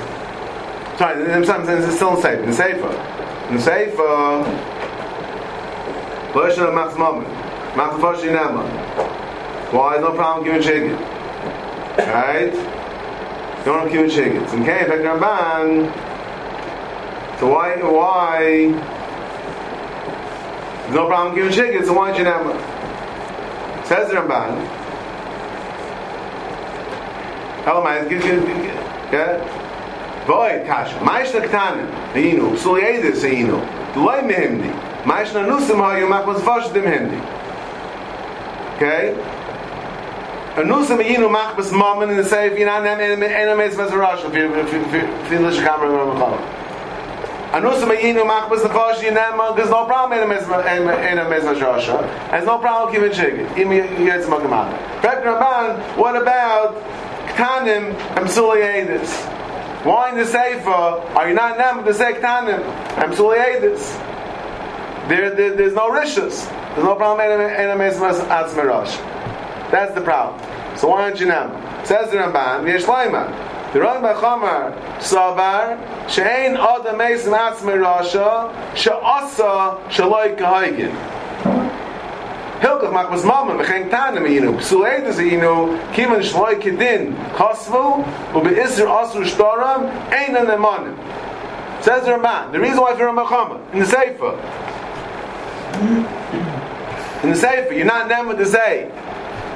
[0.97, 2.41] sorry, in some sense it's still safe.
[2.41, 2.91] In Sefer.
[3.49, 4.43] In Sefer
[6.33, 7.29] version of Max Moment.
[7.77, 8.67] Max Foshi Nema.
[9.71, 10.95] Why no problem giving chicken?
[11.97, 12.51] Right?
[13.63, 14.51] Don't giving chickens.
[14.51, 16.08] In Kay Pek Ramban
[17.38, 18.68] so why why
[20.92, 22.52] no problem giving chickens, so why did you never?
[23.84, 24.66] Says the Ramban.
[27.64, 28.08] Hello, man.
[28.08, 29.38] Give, give, give, כן?
[30.26, 31.74] ואוי, קש, מה יש לקטן?
[32.14, 33.58] היינו, פסול ידס היינו,
[33.96, 34.68] לא מהמדי.
[35.04, 37.16] מה יש לנוסם היו מחמס ושתם המדי.
[38.76, 39.14] Okay?
[40.56, 44.72] Anusa me'inu machbas mammon in the Seif, you're not nem enemies mezarash, if you if
[44.72, 46.38] you if you lish kamra mechama.
[47.51, 51.87] Anusa me'inu machbas nefash, you nem, there's no problem enemies enemies mezarash.
[52.29, 53.45] There's no problem chicken.
[53.57, 54.71] Even you get some magamah.
[55.01, 56.75] Ramban, what about
[57.29, 59.09] Ktanim and Psuliadis?
[59.83, 62.61] Why in the Sefer are you not nem to say Ktanim
[63.01, 63.97] and Psuliadis?
[65.09, 66.47] There, there, there's no rishus.
[66.75, 68.95] There's no problem in a enemies mezarash.
[69.71, 70.77] That's the problem.
[70.77, 71.83] So why aren't you now?
[71.83, 73.48] Says the Ramban, Yeshleima.
[73.71, 75.77] The Ramban Chomer Savar
[76.07, 80.91] Shein Adam Mesim Atzme Rasha She'asa Shaloi Kahaygin.
[82.61, 88.03] Hilkach Machmas Mama Mechen Tanim Yinu Psuleides Yinu Kivan Shaloi Kedin Chosvu
[88.35, 90.95] Ubi Isr Asur Shtoram Ein An Emanim.
[91.83, 92.51] Says the Ramban.
[92.51, 94.33] The reason why Ramban Chomer in the Sefer
[97.21, 98.91] in the Sefer, you're not them to say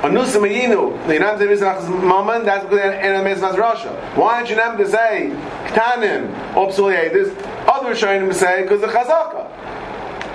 [0.03, 3.89] Anusa Mayinu, the Yanam Zerizach moment, that's because enemies not Russia.
[4.15, 5.31] Why aren't you not to say
[5.67, 7.13] Ktanim, Opsulye?
[7.13, 7.29] This
[7.69, 9.47] other Rishonim say because the Chazaka.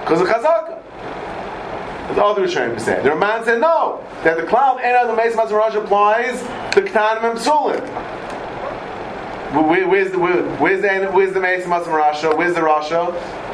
[0.01, 0.83] Because the Chazaka.
[2.15, 3.03] The other Rishonim say.
[3.03, 6.41] The Ramban said no, that the cloud the Mace Russia applies
[6.73, 7.87] to Ktanim and Psulim.
[9.87, 12.35] where's the where's the where's the Mace Russia?
[12.35, 12.63] Where's the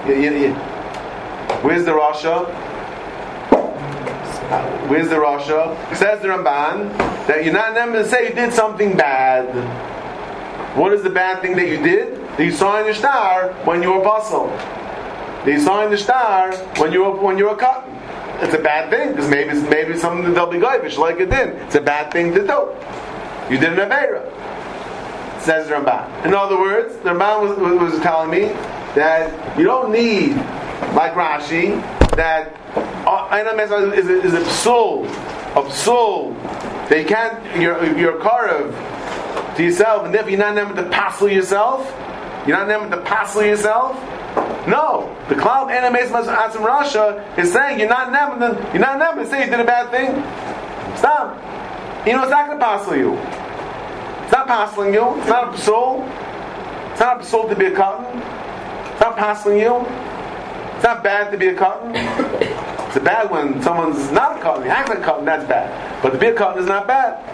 [0.07, 1.61] yeah.
[1.62, 2.46] Where's the Russia?
[4.88, 5.96] Where's the Rasha?
[5.96, 9.46] Says the Ramban that you're not never to say you did something bad.
[10.76, 12.16] What is the bad thing that you did?
[12.37, 14.48] That you signed the star when you were bustle.
[14.48, 17.94] That you signed the star when you were when you were cutting.
[18.40, 21.30] It's a bad thing because maybe it's maybe something that they'll be garbage like it
[21.30, 21.50] did.
[21.62, 22.74] It's a bad thing to do.
[23.50, 24.30] You did an avera.
[25.40, 26.26] Says the Ramban.
[26.26, 28.48] In other words, the Ramban was, was telling me
[28.94, 30.37] that you don't need,
[30.94, 31.80] like Rashi,
[32.16, 32.55] that
[33.07, 35.07] uh, Einam is, is, is a psul,
[35.57, 36.88] a psul.
[36.88, 41.87] They can't, you're, you're karev to yourself, and therefore you're not able to passel yourself.
[42.46, 43.96] You're not able to passel yourself.
[44.66, 49.31] No, the cloud enemies Asim Russia is saying you're not never you're not never to
[49.31, 50.11] say you did a bad thing.
[50.96, 51.37] Stop.
[52.07, 53.14] You know it's not going to passel you.
[53.14, 55.16] It's not passing you.
[55.18, 56.03] It's not a soul.
[56.90, 58.20] It's not a soul to be a cotton.
[58.92, 59.87] It's not passing you.
[60.84, 61.92] It's not bad to be a cotton.
[61.94, 64.64] It's bad when someone's not a cotton.
[64.64, 65.24] He acts a cotton.
[65.24, 66.02] That's bad.
[66.02, 67.24] But to be a cotton is not bad.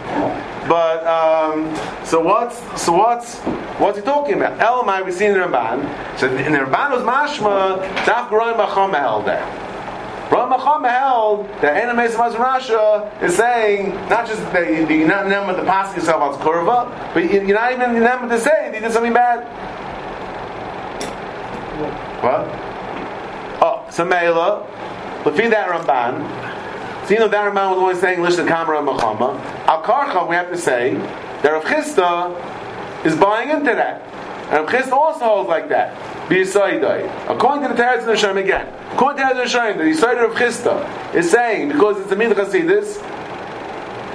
[0.69, 1.75] But um,
[2.07, 3.41] so what's so what's
[3.81, 4.57] what's he talking about?
[4.61, 5.83] Elamai we see in the Ramban.
[6.17, 7.83] So in the Ramban was mashma.
[8.05, 9.45] Daf Goraim Macham held there.
[10.31, 15.57] Ram Macham held that enemies of Russia is saying not just that you're not never
[15.57, 19.13] to pass yourself as kurva, but you're not even never to say they did something
[19.13, 19.43] bad.
[22.23, 22.70] What?
[23.91, 24.67] So Mela,
[25.25, 29.39] Lefi that Ramban, so you know that Ramban was always saying Lishna Kamara Machama.
[29.67, 30.95] Al Karcha, we have to say
[31.43, 34.03] that Rav Chisda is buying into that.
[34.53, 35.97] And Rav Chisda also holds like that.
[36.31, 41.15] According to the Teretz Hashem again, according to the Teretz Hashem, the Yisrael of Chisda
[41.15, 43.03] is saying because it's a Mid Chasidis,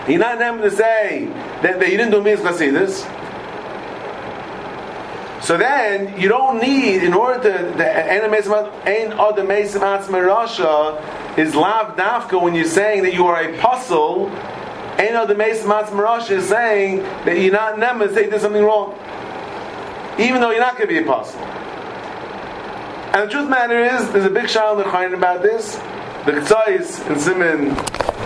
[0.07, 1.25] he's not able to say
[1.61, 3.03] that, that you didn't do Mid Chasidis.
[5.45, 8.23] So then you don't need in order to the ein
[9.13, 9.43] other
[11.38, 14.27] is lav dafka when you're saying that you are a puzzle.
[14.97, 18.97] Ein other rasha is saying that you're not never say there's something wrong,
[20.17, 21.39] even though you're not going to be a puzzle.
[23.13, 25.75] And the truth matter is, there's a big shal in about this.
[26.25, 27.69] The Ketzais in Simon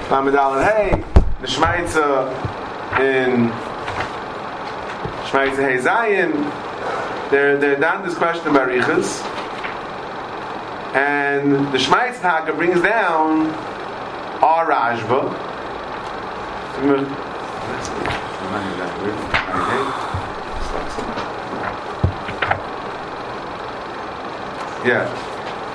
[0.09, 1.03] Lamed Hey,
[1.41, 2.31] the Shmaitza
[3.01, 3.49] in
[5.27, 6.68] Shmaitza Hey Zayin
[7.29, 9.23] they're, they're down this question of Arichas.
[10.95, 13.47] And the Shmaitz Taka brings down
[14.41, 15.31] our Rashba.
[24.85, 25.25] Yeah.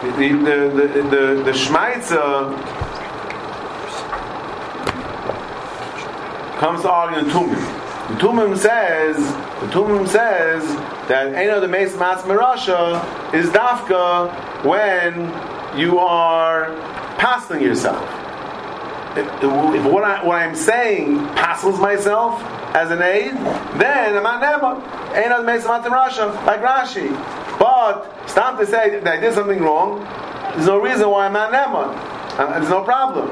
[0.02, 0.28] The, the,
[0.74, 2.58] the, the, the Shmaitza
[6.58, 7.83] comes to argue in Tumim.
[8.08, 10.62] The Tumim says, the Tumim says
[11.08, 14.30] that Eno the Mace Mas Mirasha is Dafka
[14.62, 15.32] when
[15.78, 16.66] you are
[17.16, 18.02] passing yourself.
[19.16, 22.42] If, if what, I, I'm saying passes myself
[22.74, 23.32] as an aid,
[23.80, 25.14] then I'm not Nema.
[25.16, 27.08] Eno the Mace Mas Mirasha, like Rashi.
[27.58, 30.00] But stop to say that I did something wrong,
[30.54, 32.14] there's no reason why I'm not Nema.
[32.36, 33.30] There's no problem.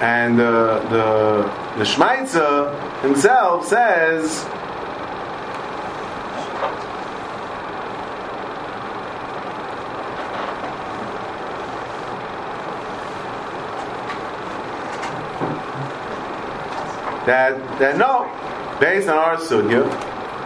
[0.00, 1.42] And the the,
[1.78, 4.46] the Shmaitzer himself says.
[17.26, 18.26] That, that no,
[18.80, 19.84] based on our sugya,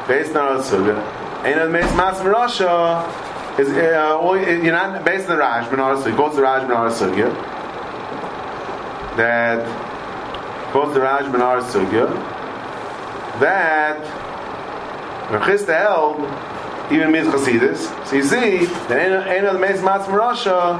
[0.06, 0.98] based on our sugya,
[1.44, 4.18] and it makes mass rasha is uh,
[4.62, 7.30] you're not based on the Rashban or so it goes to the Rashban or sugya,
[9.16, 9.64] that
[10.72, 12.08] goes to Raj Ben Sugya
[13.40, 14.02] that
[15.28, 16.20] Rechista held
[16.92, 18.06] even means Chasidus.
[18.06, 20.78] So you see that any of the Meis Mas Rasha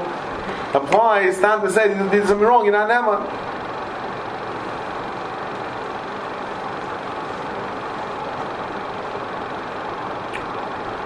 [0.73, 1.39] applies.
[1.39, 2.65] Time to say you did something wrong.
[2.65, 3.45] You're not Nema.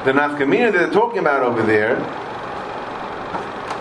[0.06, 1.98] the nafkamina that they're talking about over there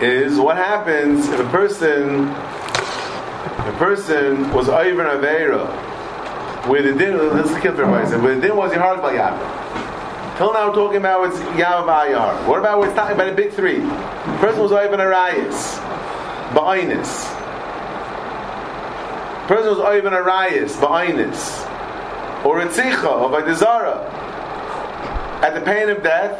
[0.01, 2.27] is what happens if a person
[3.79, 5.65] person was over Aveira
[6.67, 10.37] where the din this is kill for everybody where the din was Yahar by Yahar
[10.37, 13.53] till now we're talking about Yahar by Yahar what about what's talking about the big
[13.53, 13.79] three?
[13.79, 15.79] The person was over Arayas
[16.51, 17.09] Ba'ainis
[19.47, 21.65] person was over Arayas Ba'ainis
[22.45, 24.19] or Ritzicha or by Dezara
[25.41, 26.37] at the pain of death,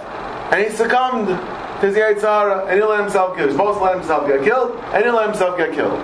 [0.52, 3.48] and he succumbed to his Yitzhara, and he let himself kill.
[3.48, 6.00] He's supposed to let himself get killed, and he let himself get killed.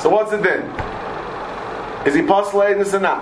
[0.00, 0.64] So what's it then?
[2.06, 3.20] Is he postulating this or not?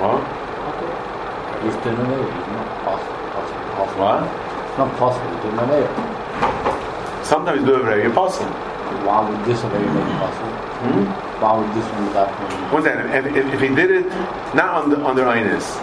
[0.00, 0.24] What?
[1.64, 2.32] He's doing an error.
[2.32, 3.16] He's not possible.
[3.36, 4.00] possible, possible.
[4.00, 4.24] What?
[4.24, 5.28] It's not possible.
[5.32, 7.22] He's doing error.
[7.22, 8.46] Sometimes do a very apostle.
[9.04, 10.48] Why would this already make it possible?
[10.80, 11.04] Hmm?
[11.42, 12.72] Why would this one that one?
[12.72, 13.04] What's that?
[13.04, 14.06] If, if, if he did it
[14.54, 15.76] not on the on their Inus,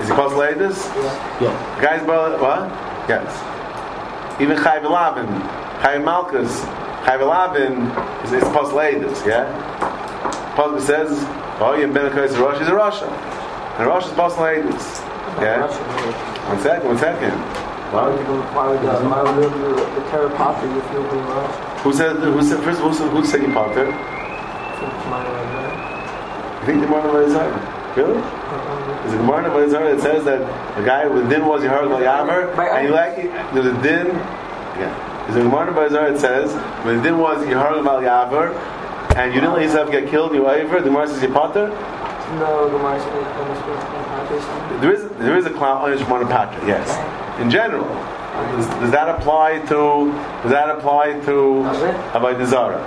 [0.00, 0.86] is he postulated this?
[0.86, 1.38] Yeah.
[1.40, 1.80] yeah.
[1.80, 2.68] Guys, brother, what?
[3.08, 3.59] Yes.
[4.40, 5.28] Even Chayv Elavin,
[5.82, 6.48] Chayv Malkus,
[7.04, 7.20] Chayv
[8.24, 9.44] is, is postulated, yeah?
[10.56, 11.10] Pasuk says,
[11.60, 13.04] oh, a curse of Rosh, is a Russia.
[13.78, 14.72] And Rosh is postulated.
[15.40, 15.66] Yeah?
[16.48, 17.32] One second, one second.
[17.92, 21.00] Why would, you, why would, uh, why would the, the, the terror pop if you
[21.00, 21.80] Rosh?
[21.82, 23.88] Who said, who said, first of all, who said you popped it?
[26.60, 27.28] You think the Gemara?
[27.96, 28.22] Really?
[29.00, 30.40] There's a Gemara Zara that says that
[30.76, 33.16] the guy with din was Yahar Yamer, and you like
[33.54, 34.08] there's a din.
[34.78, 35.26] Yeah.
[35.26, 36.52] There's a Gemara Zara that says
[36.84, 38.54] when the din was Yahar Yamer,
[39.16, 40.80] and you didn't let yourself get killed, you over.
[40.80, 41.68] The Gemara says you potter.
[42.38, 46.66] No, the Gemara says there is there is a clown on Shemona Patra.
[46.66, 46.88] Yes,
[47.40, 47.88] in general.
[48.56, 51.64] Does, does, that apply to does that apply to
[52.12, 52.78] Avodah Zara?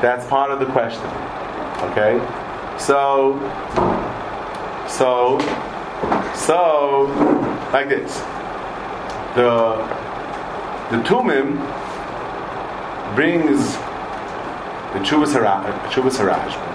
[0.00, 1.04] That's part of the question.
[1.90, 2.20] Okay,
[2.78, 3.34] so
[4.96, 5.38] so
[6.34, 7.06] so
[7.72, 8.18] like this.
[9.34, 9.76] The
[10.90, 11.58] the Tumim
[13.14, 13.76] brings
[14.94, 16.74] the Chuvas Haraj.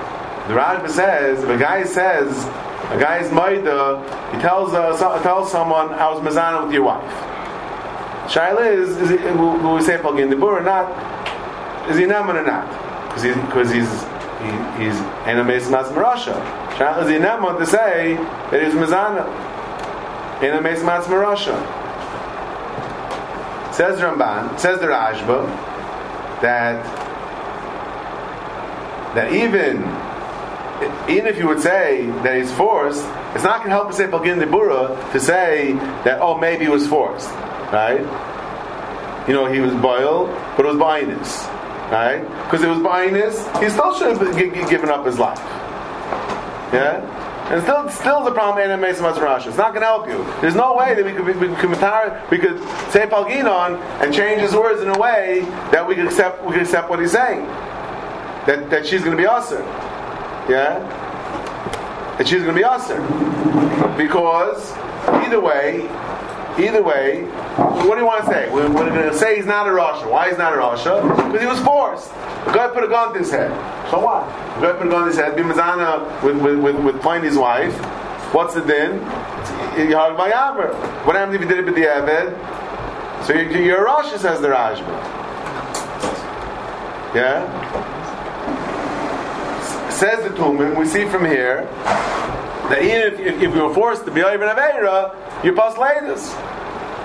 [0.50, 2.46] The Rashba says, a guy says,
[2.90, 4.02] a guy is Maida,
[4.34, 7.04] he tells, uh, tells someone, I was Mazana with your wife.
[8.28, 10.90] Shaila is, is it, will, will we say Palgin Dibur or not?
[11.88, 12.68] Is he Naman or not?
[13.10, 13.88] Because he's, cause he's,
[14.40, 16.34] he, he's Enames Mas Marasha.
[16.76, 18.16] Shaila Naman to say
[18.52, 19.26] that he's Mazana.
[20.40, 21.56] Enames Mas Marasha.
[23.74, 25.46] Says Ramban, says the Rashba,
[26.42, 26.84] that
[29.16, 29.78] that even
[31.10, 34.06] even if you would say that he's forced, it's not going to help to say
[34.06, 35.74] Palgin Dibura to say
[36.04, 37.30] that oh maybe he was forced
[37.72, 38.02] right?
[39.28, 41.48] You know, he was boiled, but it was buyiness,
[41.92, 42.22] right?
[42.46, 45.40] Because it was buyiness, he still should have given up his life.
[46.74, 47.02] Yeah?
[47.50, 50.24] And still, still the problem in It's not going to help you.
[50.40, 52.60] There's no way that we could, we, we could, we could
[52.92, 56.62] say Palginon and change his words in a way that we could accept, we could
[56.62, 57.46] accept what he's saying.
[58.46, 59.64] That, that she's going to be awesome.
[60.48, 60.78] Yeah?
[62.20, 63.02] That she's going to be awesome.
[63.98, 64.72] Because,
[65.26, 65.88] either way,
[66.60, 68.50] Either way, what do you want to say?
[68.52, 70.10] We're, we're going to say he's not a Rasha.
[70.10, 71.02] Why he's not a Rasha?
[71.16, 72.10] Because he was forced.
[72.46, 73.52] The guy put a gun to his head.
[73.90, 74.26] So what?
[74.60, 75.38] The guy put a gun to his head.
[75.38, 77.74] Bimazana with, with, with, with his wife.
[78.34, 79.00] What's the din?
[79.80, 80.74] Yahar Mayaver.
[81.06, 83.26] What happens if you did it with the Eved?
[83.26, 84.86] So you're, a Rasha, says the Rajma.
[87.16, 87.99] Yeah?
[90.00, 91.64] Says the Tumim, we see from here
[92.70, 96.32] that even if, if, if you were forced to be even Aveira, you post latest.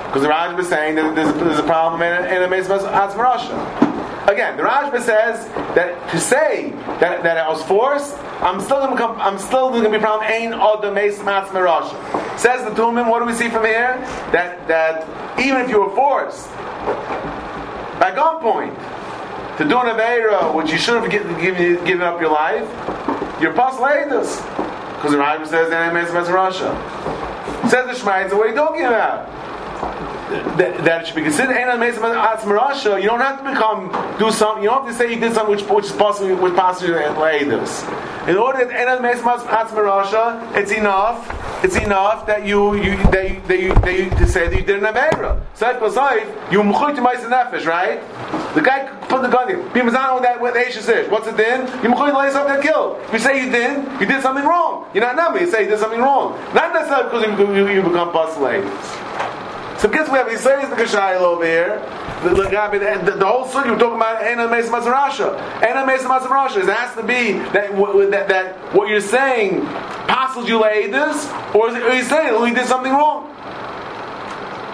[0.07, 4.31] Because the Rashba is saying that there's, there's a problem in, in a Atzmarasha.
[4.31, 6.71] Again, the Rashba says that to say
[7.01, 10.31] that, that I was forced, I'm still going to I'm still going to be problem.
[10.31, 12.39] Ain od meis matzmarasha.
[12.39, 13.11] Says the Tumim.
[13.11, 13.99] What do we see from here?
[14.31, 16.47] That that even if you were forced
[17.99, 19.04] by gunpoint
[19.59, 22.69] to do an avera, which you should have given, up your life,
[23.41, 24.43] you're latest.
[24.43, 27.71] Because the Rashba says that I meis matzmarasha.
[27.71, 29.44] Says the Shemaitza, what are you talking about?
[30.31, 34.63] That, that it should be considered Mesim Atzmarasha, you don't have to become do something.
[34.63, 37.83] You don't have to say you did something which which is possibly which possibly this.
[38.27, 41.65] In order that Atzmarasha, it's enough.
[41.65, 44.83] It's enough that you you that you, that you, that to say that you did
[44.83, 45.43] an avera.
[45.57, 48.01] Saif Basaif, you mchuy to ma'aser nefesh, right?
[48.55, 49.59] The guy put the gun in.
[49.73, 51.11] Don't know that what the Ashes is.
[51.11, 51.67] What's it then?
[51.83, 52.99] You mchuy to lay something killed.
[53.05, 54.89] If you say you did, you did something wrong.
[54.95, 55.43] You're not nummy.
[55.43, 56.33] You say you did something wrong.
[56.55, 58.71] Not necessarily because you, you, you become postulated.
[59.85, 61.79] So guess we have says the Gashayel over here.
[62.23, 62.45] The, the,
[63.05, 65.63] the, the whole sugi we're talking about Ena Mesa Mazarasha.
[65.63, 66.63] Ena Mesa Mazarasha.
[66.63, 67.77] It has to be that,
[68.11, 69.61] that, that what you're saying
[70.07, 73.29] passes you this, or is it, are you saying oh, he did something wrong?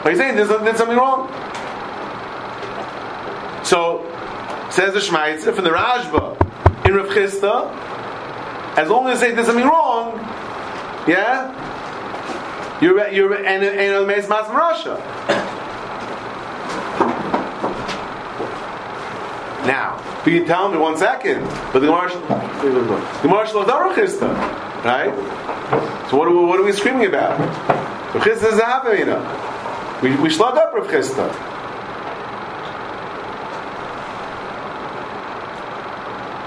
[0.04, 1.26] Are you saying he did something wrong?
[3.64, 4.06] So
[4.70, 7.68] says the Shmaitzer from the Rashba in Rav Chisda,
[8.78, 10.20] as long as they did something wrong,
[11.08, 11.50] yeah,
[12.80, 14.96] you're you're and and Meis Mas from Russia.
[19.66, 24.34] Now, you tell me one second, but the Gemara the Gemara Shalom Chisda,
[24.84, 25.14] right?
[26.10, 27.38] So what are we, what are we screaming about?
[27.38, 30.02] Rav Chisda is a Havamina.
[30.02, 31.30] We we slug up Rav Chisda.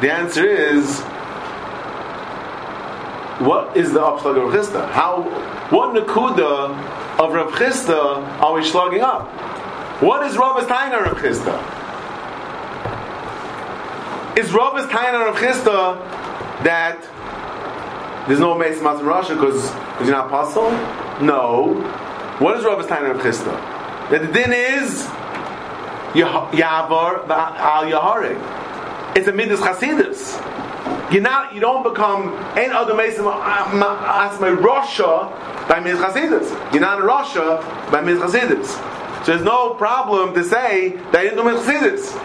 [0.01, 1.01] The answer is
[3.45, 4.89] what is the upslag of Rav Chisda?
[4.91, 5.23] How,
[5.69, 9.27] what nakuda of Rav Chisda are we slugging up?
[10.01, 11.53] What is Rabb's Taina Rav Chisda?
[14.37, 16.99] Is Rabb's Taina Rav Chisda that
[18.27, 19.71] there's no Mas in Russia because
[20.01, 20.71] you're not apostle?
[21.23, 21.75] No.
[22.39, 24.09] What is Rabb's Taina Rav Chisda?
[24.09, 25.05] That the din is
[26.13, 29.15] Yavar al Yahari.
[29.15, 30.39] It's a Midas Chasidus.
[31.13, 35.29] You're not, you don't become any other Mason Asma Russia
[35.69, 36.49] by Miz Chasidus.
[36.73, 37.61] You're not a Russia
[37.91, 38.65] by Miz Chasidus.
[39.23, 42.15] So there's no problem to say that you didn't do Miz Chasidus.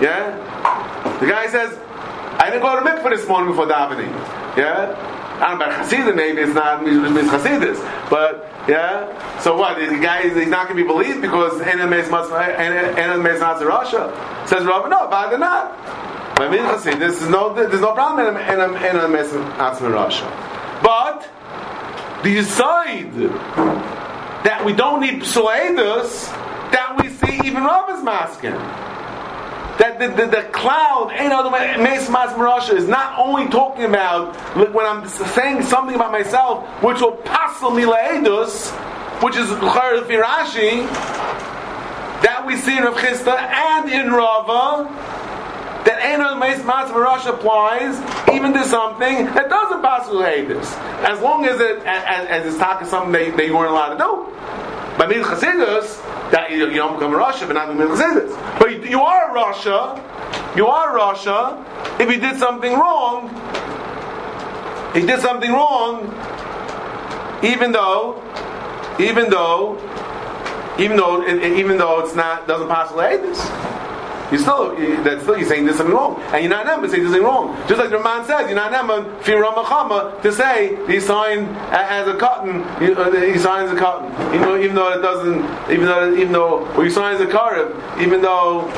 [0.00, 1.18] Yeah?
[1.20, 1.78] The guy says,
[2.40, 4.10] I didn't go to mikvah this morning before davening.
[4.56, 4.96] Yeah?
[5.38, 7.78] I don't know about Hasidim, maybe it's not Miz Chasidus.
[8.08, 9.38] But, yeah?
[9.38, 9.76] So what?
[9.78, 11.60] The guy is he's not going to be believed because
[12.10, 14.44] must enemies not Russia.
[14.46, 15.76] Says Rabbi, no, but they're not.
[16.38, 19.08] By this is no, there's no problem in a, in a, in a.
[20.80, 21.28] But
[22.22, 23.12] the side
[24.44, 26.26] that we don't need Psuledus,
[26.70, 28.52] that we see even Rav is masking.
[29.80, 33.86] That the, the, the cloud, ain't other way, Mes Mas Marasha is not only talking
[33.86, 38.70] about look, when I'm saying something about myself, which will passel me laedus,
[39.24, 40.86] which is Rashi,
[42.22, 44.86] that we see in Rav Chisda and in Rava,
[45.88, 47.96] that Einon Meis Mas Rush applies
[48.30, 50.70] even to something that doesn't pass through this.
[51.08, 53.98] As long as it as, as it's talking something that, that you weren't allowed to
[53.98, 54.38] do.
[54.98, 55.96] By Mil Chasidus,
[56.30, 58.58] that you, don't become a Russia, but not Mil Chasidus.
[58.58, 61.64] But you, are a Russia, you are a Russia,
[61.98, 63.30] if you did something wrong,
[64.92, 66.04] he did something wrong,
[67.42, 68.22] even though,
[68.98, 69.78] even though,
[70.78, 73.38] even though, even though it's not doesn't pass this.
[74.30, 77.14] You still that's still you're saying there's something wrong, and you're not never saying there's
[77.14, 77.56] something wrong.
[77.66, 82.16] Just like the man says, you're not never firamachama to say he signed as a
[82.18, 82.62] cotton.
[82.62, 86.66] Uh, he signs a cotton, even though, even though it doesn't, even though even though
[86.74, 87.72] or he signs a karib,
[88.02, 88.68] even though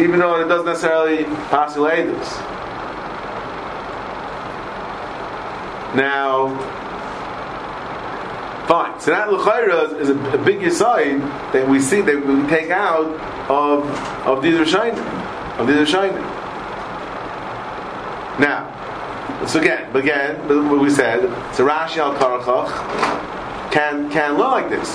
[0.00, 2.38] even though it doesn't necessarily postulate this.
[5.94, 6.82] Now.
[8.66, 8.98] Fine.
[8.98, 13.06] So that l'chayra is a, a big that we see that we take out
[13.50, 13.84] of
[14.26, 14.98] of these Rishonim,
[15.58, 16.14] of these Rishonim.
[18.40, 21.22] Now, so again, again, what we said,
[21.54, 24.88] so Rashi al Karachach can can learn like this,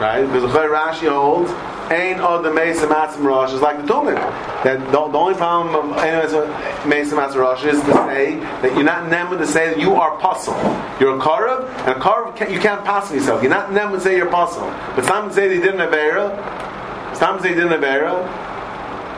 [0.00, 0.22] right?
[0.22, 1.52] Because the Rashi holds
[1.90, 4.14] Ain od the Mesa Matzim Rosh is like the Tumim.
[4.62, 9.08] That the, the, only problem of Mesa Matzim Rosh is to say that you're not
[9.08, 10.54] never to say that you are puzzle.
[11.00, 13.42] You're a Karav, and a Karav can, you can't pass yourself.
[13.42, 14.68] You're not never to say you're puzzle.
[14.94, 17.14] But some say they didn't have Era.
[17.14, 18.12] Some say they didn't have Era.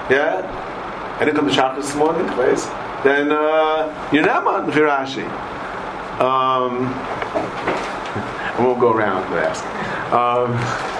[0.09, 1.19] Yeah?
[1.21, 2.65] And it comes to Shachar this morning, please.
[3.03, 5.25] Then uh, you're Naman Rashi.
[6.21, 6.87] Um,
[8.61, 9.65] I won't go around to ask.
[10.13, 10.97] Um,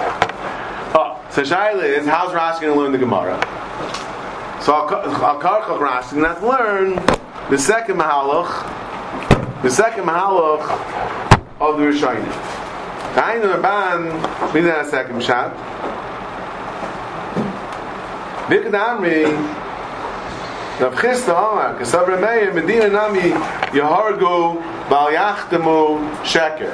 [1.31, 3.39] so Shaila is, how's Rashi going to learn the Gemara?
[4.61, 6.95] So Al-Karchach Rashi going to have to learn
[7.49, 10.69] the second Mahalach, the second Mahalach
[11.59, 12.25] of the Rishayim.
[13.13, 15.53] Kain Rabban, means that a second shot.
[18.47, 19.25] Vikad Amri,
[20.81, 23.31] Rav Chisda Amar, Kasav Remeir, Medina Nami,
[23.71, 24.59] Yahargu,
[24.89, 26.73] Bal Yachtemu, Sheker.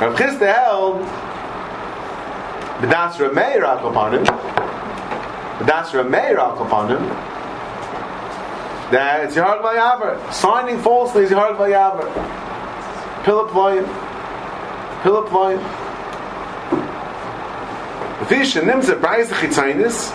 [0.00, 1.27] Rav Chisda held
[2.80, 4.24] B'das Rameir Akapanim,
[5.58, 7.02] B'das Rameir Akapanim,
[8.92, 10.32] that it's Yahar Vayavar.
[10.32, 12.08] Signing falsely is Yahar Vayavar.
[13.24, 13.86] Pilaployim.
[15.02, 15.60] Pilaployim.
[18.28, 20.14] Visha Nimza Bryce Chitzainis.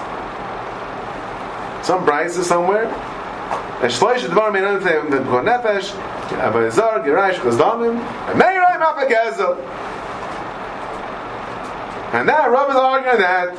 [1.83, 2.87] Some Bryce somewhere.
[3.81, 5.91] Shloish Dvar Mein Anathem V'Kor Nefesh.
[6.39, 7.99] Abayazar Gerash Chazdamim.
[8.33, 9.57] Meirai Mapa Gezel.
[12.13, 13.49] And that Rav is arguing that.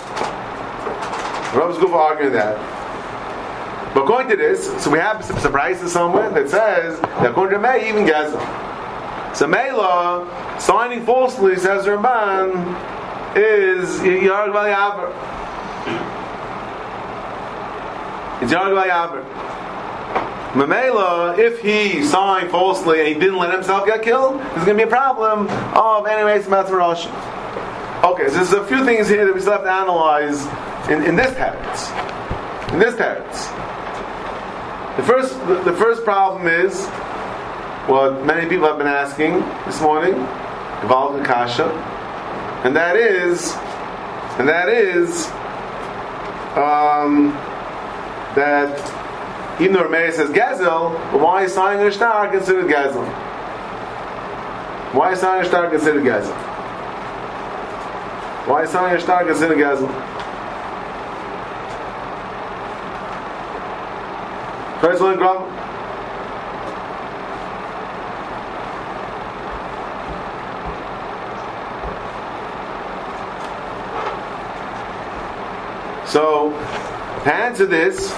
[1.54, 2.56] Rav is good for arguing that.
[3.92, 7.62] But according to this, so we have some surprises somewhere that says that according to
[7.62, 8.40] May, even Gezel.
[9.34, 12.54] So Mela, signing falsely, says Ramban,
[13.36, 15.10] is Yarg Yaver.
[18.40, 19.24] It's Yarg Yaver.
[20.54, 24.74] Mamela, if he signed falsely and he didn't let himself get killed, there's going to
[24.76, 27.06] be a problem of anyways Rosh.
[28.04, 30.44] Okay, so there's a few things here that we still have to analyze
[30.90, 31.90] in, in this text.
[32.70, 33.48] In this text.
[34.98, 36.86] The first, the, the first problem is
[37.88, 40.12] what many people have been asking this morning,
[40.82, 41.70] Gavalka Kasha,
[42.66, 43.54] and that is,
[44.38, 45.24] and that is
[46.58, 47.32] um,
[48.36, 48.76] that
[49.62, 53.08] even though Rameir says Gazel, but why is signing a considered Gazel?
[54.92, 56.53] Why is signing a considered Gezel?
[58.46, 59.88] Why is signing a star considered Gezel?
[64.82, 65.48] First one, Grumble.
[76.06, 76.50] So,
[77.24, 78.10] to answer this,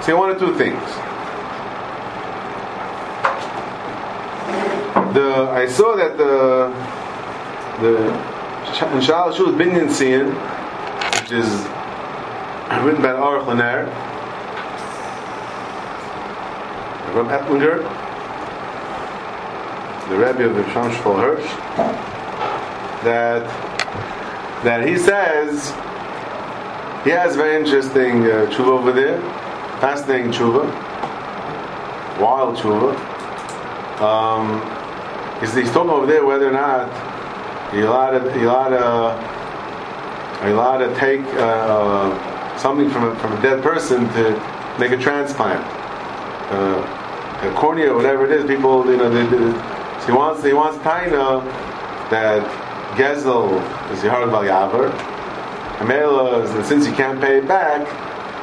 [0.00, 0.82] say one or two things.
[5.14, 6.72] The I saw that the
[7.82, 8.27] the
[8.68, 10.32] in Shal Shul Binyan Siyan,
[11.20, 11.48] which is
[12.84, 13.86] written by Aruch Laner,
[17.12, 17.82] from Ettlinger,
[20.08, 21.46] the Rebbe of the Shamshval Hirsch,
[23.04, 23.44] that
[24.64, 25.70] that he says
[27.04, 29.20] he has very interesting uh, tshuva over there
[29.80, 30.66] fascinating tshuva,
[32.20, 32.94] wild tshuva.
[34.00, 36.88] Um, he's, he's talking over there whether or not
[37.72, 38.78] you're allowed to, allowed
[40.78, 44.96] to, you to take uh, something from a, from a dead person to make a
[44.96, 45.64] transplant.
[46.50, 46.94] Uh,
[47.42, 51.44] a cornea, whatever it is, people, you know, they, they, he wants, he wants Taina
[52.10, 52.42] that
[52.96, 53.52] Gezel
[53.92, 54.90] is Yahar Val Yaver,
[55.78, 57.86] Amela, since you can't pay it back,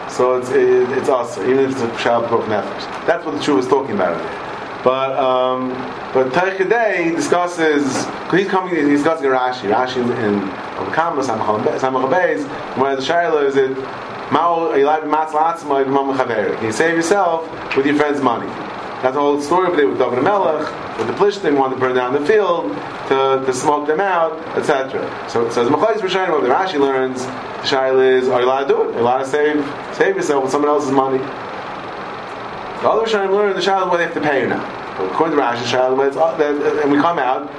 [0.10, 3.06] so it's it, it's us, even if it's a pshal of nefesh.
[3.06, 4.45] That's what the truth is talking about.
[4.86, 5.70] But um,
[6.14, 10.42] but Teichadei discusses he's coming, he's discussing Rashi, Rashi in
[10.94, 13.76] Kama Samach Beis, where the shaila is it
[14.32, 14.76] Can
[16.64, 18.46] you save yourself with your friend's money?
[19.02, 21.96] That's the whole story of it with David Melech, with the Plishtim wanted to burn
[21.96, 22.72] down the field
[23.10, 25.02] to, to smoke them out, etc.
[25.30, 27.32] So, it says Machais Rishayim, what the Rashi learns, the
[27.64, 28.88] Shail is, are you allowed to do it?
[28.88, 29.66] Are you allowed to save,
[29.96, 31.20] save yourself with someone else's money?
[32.86, 34.98] The other Rishayim learn the Shail is whether they have to pay or not.
[35.00, 37.50] But according to Rashi, the Shail is, uh, and we come out,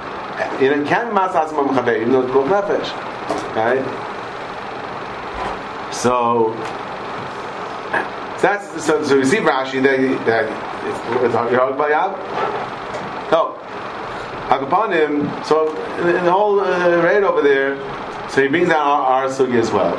[0.61, 2.95] you know, can Masas Mamchaveh, even though it's called Nefesh.
[3.53, 3.83] Right?
[5.93, 6.53] So,
[8.41, 10.45] that's so, so you see Rashi that, that
[10.87, 12.15] it's, it's Yahag Bayab.
[13.29, 13.59] No.
[14.47, 17.75] Hakapanim, so in, in the whole uh, raid over there,
[18.29, 19.91] so he brings down our, our sugi as well.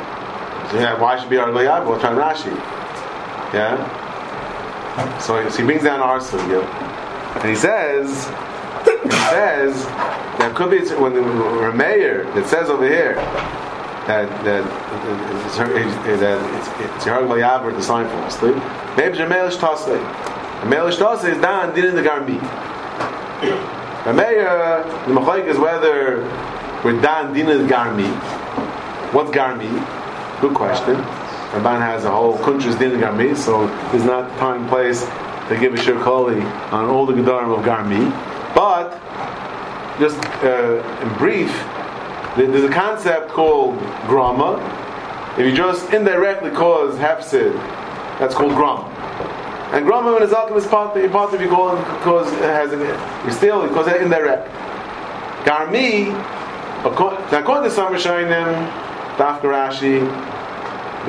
[0.71, 1.85] So yeah, why should be our Bayab?
[1.85, 2.55] We'll try Rashi.
[3.53, 4.07] Yeah?
[5.21, 6.63] So, he brings down our sugi.
[7.35, 8.27] And he says,
[9.03, 9.85] he says,
[10.39, 13.15] there could be when the Rameir it says over here
[14.07, 14.63] that that
[15.45, 18.51] it's, that it's, Yerag Bayaber the sign falsely.
[18.97, 19.99] Maybe Jamelish Tasley.
[20.61, 22.39] Jamelish Tasley is down in the Garmi.
[24.03, 26.23] Rameir, the Machaik is whether
[26.83, 28.09] we're down din the Garmi.
[29.13, 29.69] What's Garmi?
[30.41, 30.95] Good question.
[31.51, 35.01] Ramban has a whole country's din Garmi, so there's not time and place
[35.49, 38.11] to give a shirkoli on all the Gedarim of Garmi.
[38.53, 38.91] But
[39.99, 41.51] just uh, in brief,
[42.37, 44.57] there's a concept called grama.
[45.39, 47.53] If you just indirectly cause hefsid,
[48.19, 48.83] that's called grama.
[49.73, 52.71] And grama when it's is part, part of you call it has
[53.25, 54.47] you steal because it's indirect.
[55.45, 56.13] Garmi,
[56.85, 58.69] according to some Rishonim,
[59.17, 59.99] Daf Rashi,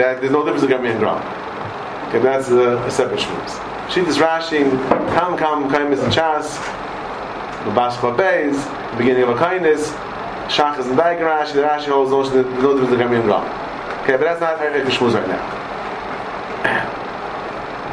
[0.00, 1.20] that there's no difference between Garmi and grama.
[2.08, 3.92] Okay, that's a, a separate shmuz.
[3.92, 4.64] She is Rashi,
[5.14, 6.56] kam kam kaimis and chas,
[7.64, 8.56] the Bashma Beis,
[8.96, 9.90] beginning of a kindness,
[10.48, 13.44] Shachas and Daik Rashi, the Rashi holds no difference in Garmi and Ram.
[14.02, 15.59] Okay, but that's not Erech Shmuz right now.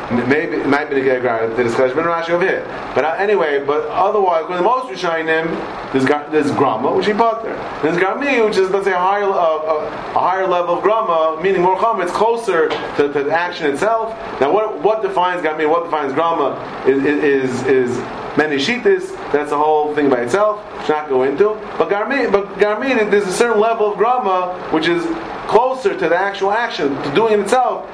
[0.10, 2.64] Maybe it might be the Gegar, the discussion, but Rashi over here.
[2.96, 5.48] But uh, anyway, but otherwise, when the most Rishonim,
[5.92, 7.58] there's, there's Grama, which he put there.
[7.84, 11.42] There's Garmi, which is, let's say, a higher, uh, uh, a higher level of Grama,
[11.44, 14.12] meaning more Chama, it's closer to, to the action itself.
[14.40, 16.56] Now, what, what defines Garmi, what defines Grama
[16.88, 17.98] is, is, is
[18.38, 21.50] many Shitas, that's a whole thing by itself, should not go into.
[21.78, 25.04] But Garmi, but Garmi, there's a certain level of Grama, which is
[25.50, 27.90] closer to the actual action, to doing it itself,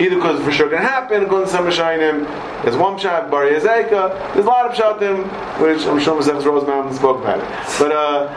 [0.00, 2.26] either because it's for sure going to happen, according to some Rishonim.
[2.62, 4.34] There's one pshat, Bari Ezeka.
[4.34, 5.24] There's a lot of pshatim,
[5.60, 7.46] which I'm sure Moses Rosenbaum spoke about it.
[7.78, 8.28] But, uh,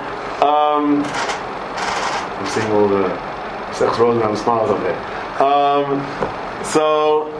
[0.45, 3.07] um, I'm seeing all the
[3.67, 4.97] Moses Rosenbaum smiles up there.
[5.41, 7.33] Um, so,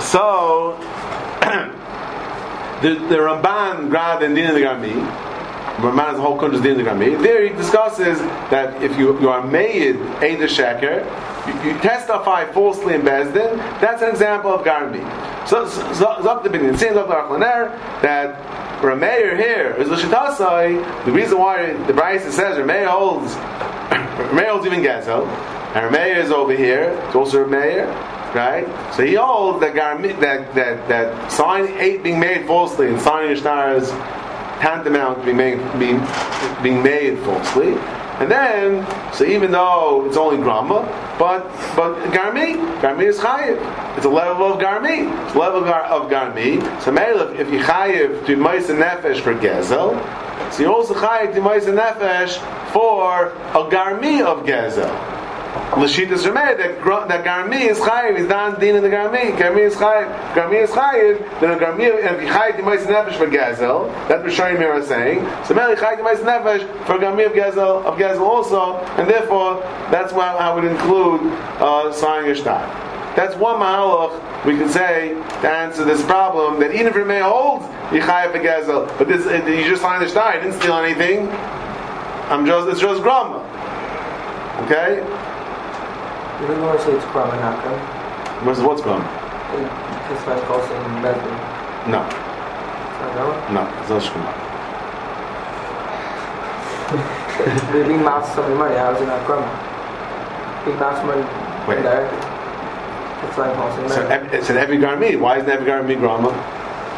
[0.00, 0.76] so,
[2.82, 4.94] the, the Ramban, Grad, and Din the Gami,
[5.78, 7.22] Ramban has a whole country's Din the.
[7.22, 8.18] There he discusses
[8.50, 11.04] that if you, you are made Eid Sheker,
[11.46, 15.02] you, you testify falsely in Bezdin, that's an example of Garmi.
[15.46, 17.70] So, the saying Zok Achmaner,
[18.02, 23.32] that Rameir here is Lashitasai, the reason why the Bryce says Rameir holds,
[24.32, 25.28] Rameir holds even Gezel,
[25.76, 27.86] and Rameir is over here, it's also Rameir,
[28.34, 28.66] right?
[28.94, 29.74] So he holds that
[30.20, 33.90] that, that, that sign eight being made falsely and signing Ishtar is
[34.60, 36.06] tantamount to being made, being,
[36.62, 37.74] being made falsely.
[38.20, 40.82] And then, so even though it's only grama,
[41.20, 41.44] but
[41.76, 43.96] but garmi, garmi is chayiv.
[43.96, 45.12] It's a level of garmi.
[45.26, 46.82] It's a level of garmi.
[46.82, 49.94] So maybe if you chayiv to mois and nefesh for gezel,
[50.52, 52.38] so you also chayiv to mois and nefesh
[52.72, 55.17] for a garmi of gezel.
[55.78, 59.36] Lashitas Rameh that that Garmi is chayiv is dan din in the Garmi.
[59.36, 60.34] Garmi is chayiv.
[60.34, 61.40] Garmi is chayiv.
[61.40, 63.88] Then a Garmi and if chayiv the Ma'is Nefesh for Gazel.
[64.08, 65.20] That's what Shayim here is saying.
[65.46, 69.60] So Meli chayiv the Ma'is Nefesh for Garmi of Gazel of Gazel also, and therefore
[69.90, 71.20] that's why I would include
[71.60, 72.66] uh, signing Ishtar.
[73.16, 77.64] That's one mahalach we can say to answer this problem that even if Rameh holds
[77.90, 81.28] Yichayev Gazel, but this you just signed the Shtar, didn't steal anything.
[82.30, 83.44] I'm just it's just grama.
[84.64, 85.04] Okay.
[86.42, 88.44] Even though I say it's Krama, not Krama.
[88.46, 89.02] What's what's grama?
[90.08, 91.38] This one's also in Bedouin.
[91.90, 94.32] No, It's no, it's not shkuma.
[97.74, 99.48] We're being masked some money, how is it not Krama?
[100.64, 101.22] Being masked money
[101.66, 101.78] Wait.
[101.78, 102.18] indirectly.
[103.28, 104.12] It's like also in So Bedouin.
[104.12, 105.18] every, it's an every garmi.
[105.18, 106.30] Why isn't every garmi grama?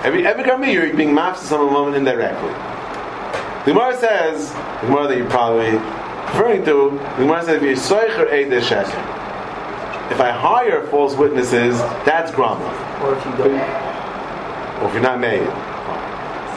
[0.04, 2.52] Every every garmi you're being masked to some moment indirectly.
[3.64, 7.76] The Gemara says, the Gemara that you're probably referring to, the Gemara says, if you're
[7.76, 9.16] soicher eid sheker.
[10.10, 12.64] If I hire false witnesses, that's grama.
[13.02, 13.54] Or if you don't.
[14.82, 15.46] or if you're not made.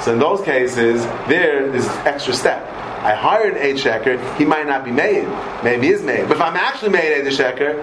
[0.04, 2.68] So in those cases, there is extra step.
[3.04, 5.28] I hired a checker, he might not be made.
[5.64, 6.28] Maybe he is made.
[6.28, 7.80] But if I'm actually made a checker,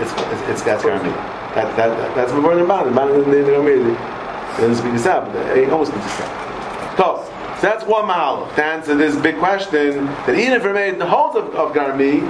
[0.00, 0.90] it's, it's, it's that's be.
[0.90, 2.92] That, that, that, that's burden about it.
[2.92, 3.90] About it, they're going to be.
[3.90, 6.96] It doesn't speak this out, but it almost speaks this out.
[6.98, 7.29] So
[7.60, 11.36] that's one mahal to answer this big question that even if we're made the holds
[11.36, 12.20] of, of Garmi,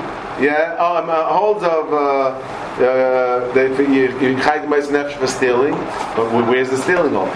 [0.43, 4.37] yeah, um, uh, holds of uh, uh, they you you
[5.17, 5.73] for stealing,
[6.17, 7.31] but where's the stealing going?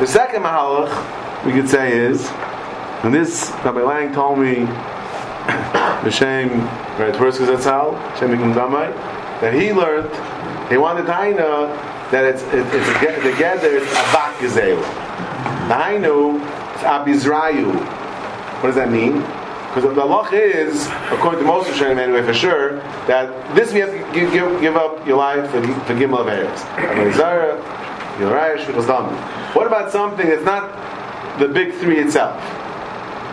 [0.00, 2.28] The second mahalach we could say is,
[3.02, 4.64] and this Rabbi Lang told me,
[6.04, 6.60] the shame
[6.98, 7.40] right first
[9.40, 10.10] that he learned
[10.68, 11.68] he wanted to haina
[12.10, 13.00] that it's it, it's a,
[14.54, 14.80] it's.
[15.68, 17.74] The hainu is abizrayu.
[18.62, 19.20] What does that mean?
[19.76, 23.90] Because the halach is, according to most Rishonim anyway, for sure, that this we have
[23.90, 26.64] to give, give, give up your life for, for Gimel of Eretz.
[29.54, 32.42] What about something that's not the big three itself?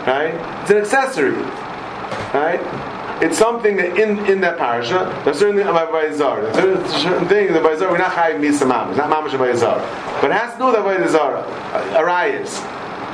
[0.06, 0.34] Right?
[0.62, 1.32] It's an accessory.
[2.34, 2.60] Right?
[3.24, 6.42] It's something that in, in that parasha, there's certain things about Bayazar.
[6.42, 9.80] There's certain, certain thing that Bayazar, we're not chayiv misa mamash, not mamash Bayazar.
[10.20, 11.48] But it has to do with Bayazar,
[11.96, 12.60] Arias.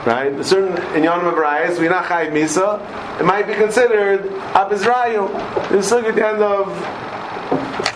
[0.05, 0.31] Right?
[0.31, 4.21] A certain in Yonim of Arias, we're not chayiv misa, it might be considered
[4.53, 5.69] Abizrayu.
[5.69, 6.67] This look at the end of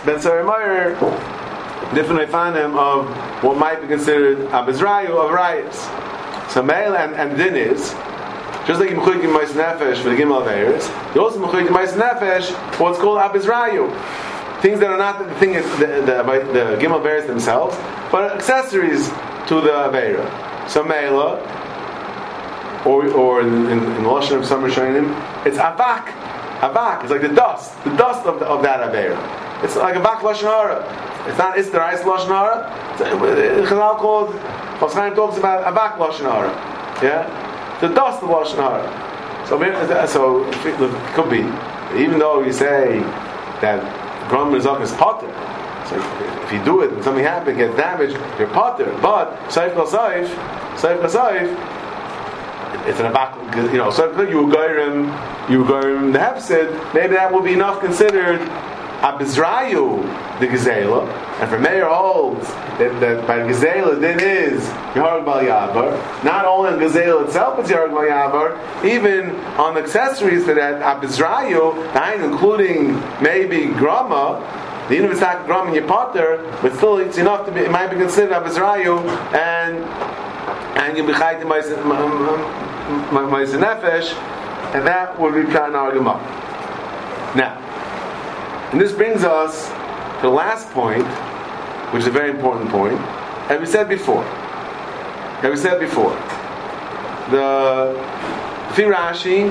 [0.04, 1.00] Ben Sarimar,
[1.94, 5.76] different Ifanim of what might be considered Abizrayu of Arias.
[6.52, 7.94] So male and, and Din is,
[8.66, 12.50] just like mechuyekim mais nefesh for the gimel of Eretz, you also mechuyekim mais nefesh
[12.74, 13.90] for what's called abizrayu.
[14.60, 17.76] Things that are not the thing, the, the, the gimel of Eretz themselves,
[18.12, 19.08] but accessories
[19.48, 20.68] to the Aveira.
[20.68, 21.63] So Meila,
[22.84, 25.08] or, or in, in, in the Lashon of some Rishonim,
[25.46, 26.06] it's avak.
[26.60, 29.18] Avak, it's like the dust, the dust of, the, of that Aveira.
[29.64, 30.80] It's like avak Lashon Hara.
[31.28, 32.70] It's not Istar Ice Lashon Hara.
[32.94, 34.30] It's- uh, uh, Chazal called,
[34.78, 36.50] Choschaim talks about avak Lashon Hara.
[37.02, 37.40] Yeah?
[37.80, 39.46] the dust of Lashon Hara.
[39.48, 39.74] So, maybe-
[40.06, 41.40] so it could be,
[42.00, 43.00] even though you say
[43.60, 43.80] that
[44.28, 45.28] Grom Rizak is potter,
[45.86, 45.96] so
[46.44, 48.86] if you do it and something happens, gets damaged, you're potter.
[49.02, 50.28] But Saif Saif,
[50.76, 51.54] Saif Saif,
[52.86, 55.06] it's an abak, you know, so you go him,
[55.50, 58.40] you him the hefsid, maybe that will be enough considered
[59.00, 60.02] abizrayu
[60.40, 61.06] the gazela,
[61.40, 62.46] and for Meir holds
[62.78, 64.62] that, that by gazela then is
[64.94, 65.44] Yarg Bal
[66.24, 72.94] not only on gazela itself it's Yarg Bal even on accessories for that abizrayu, including
[73.22, 74.40] maybe grama,
[74.88, 75.86] the even not gram in your
[76.62, 78.98] but still it's enough to be, it might be considered abizrayu,
[79.34, 79.84] and
[80.78, 81.48] and you'll be chaytim
[83.10, 84.12] ma'is nefesh,
[84.74, 86.20] and that would be trying to argue up.
[87.34, 87.58] Now,
[88.72, 91.06] and this brings us to the last point,
[91.92, 92.98] which is a very important point.
[93.50, 96.14] As we said before, as we said before,
[97.30, 97.94] the
[98.74, 99.50] Firashi,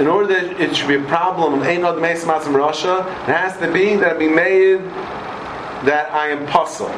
[0.00, 4.28] in order that it should be a problem, Russia, it has to be that be
[4.28, 4.78] made
[5.84, 6.90] that I am puzzled.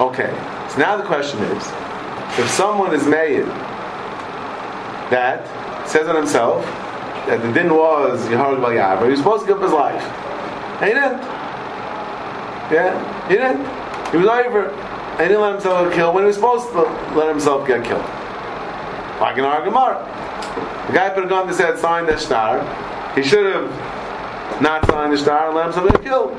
[0.00, 0.30] Okay,
[0.70, 1.72] so now the question is,
[2.38, 3.46] if someone is made
[5.10, 5.46] that
[5.88, 6.64] says on himself
[7.26, 10.02] that the din was Yeharag Bal Yavar, he was supposed to give up his life.
[10.82, 11.22] And he didn't.
[12.70, 14.10] Yeah, he didn't.
[14.10, 14.68] He was over.
[14.68, 16.82] And he didn't let himself get killed when he was supposed to
[17.16, 18.04] let himself get killed.
[19.20, 20.04] Like in our Gemara.
[20.88, 22.60] The guy put a gun to head, signed the star.
[23.14, 26.32] He should have not signed the star and let himself get killed.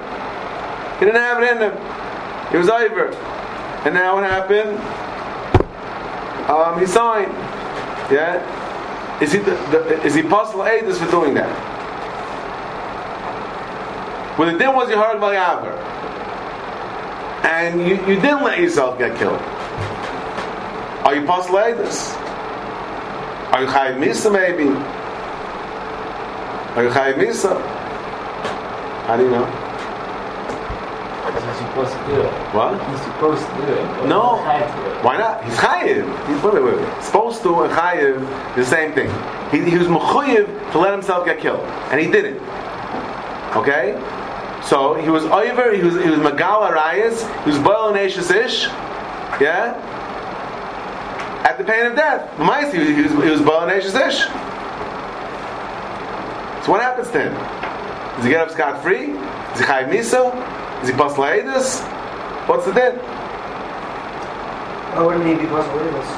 [1.00, 2.52] He didn't have it in him.
[2.52, 3.10] He was over.
[3.86, 4.78] And now what happened?
[6.48, 7.32] Um, he signed.
[8.12, 8.42] Yeah?
[9.22, 11.50] Is he, the, the, is he possible Aedis for doing that?
[14.38, 15.76] When the din was you heard Yavar,
[17.44, 19.42] and you, you didn't let yourself get killed,
[21.04, 22.16] are you possible Aedis?
[23.52, 24.70] Are you Chayiv Misa maybe?
[26.76, 27.60] Are you Chayiv Misa?
[29.08, 29.67] How do you know?
[31.58, 32.32] Supposed to do it.
[32.54, 32.90] What?
[32.90, 34.08] He's supposed to do it.
[34.08, 34.38] No.
[34.38, 35.04] he had to do it.
[35.04, 35.44] Why not?
[35.44, 36.28] He's chayiv.
[36.28, 37.04] He's wait, wait, wait, wait.
[37.04, 39.10] Supposed to and chayiv the same thing.
[39.52, 42.42] He, he was mechuyev to let himself get killed, and he didn't.
[43.56, 43.96] Okay,
[44.64, 45.74] so he was over.
[45.74, 47.44] He was he was rayas.
[47.44, 48.16] He was boil and ish.
[49.40, 49.74] Yeah,
[51.44, 52.30] at the pain of death.
[52.38, 53.86] Ma'is, he, he was he was boil and ish.
[56.66, 57.34] So what happens to him?
[58.16, 59.08] Does he get up scot free?
[59.08, 60.67] Does he chayiv misa?
[60.82, 61.82] Is he paslaidus?
[62.48, 62.96] What's the din?
[64.96, 66.10] Why wouldn't he be with this?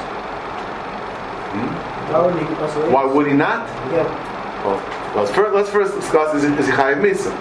[2.10, 3.68] Why wouldn't he be puzzled Why would he not?
[3.92, 4.06] Yeah.
[4.64, 7.32] Oh, well, let's first, let's first discuss is, is he chayiv misa?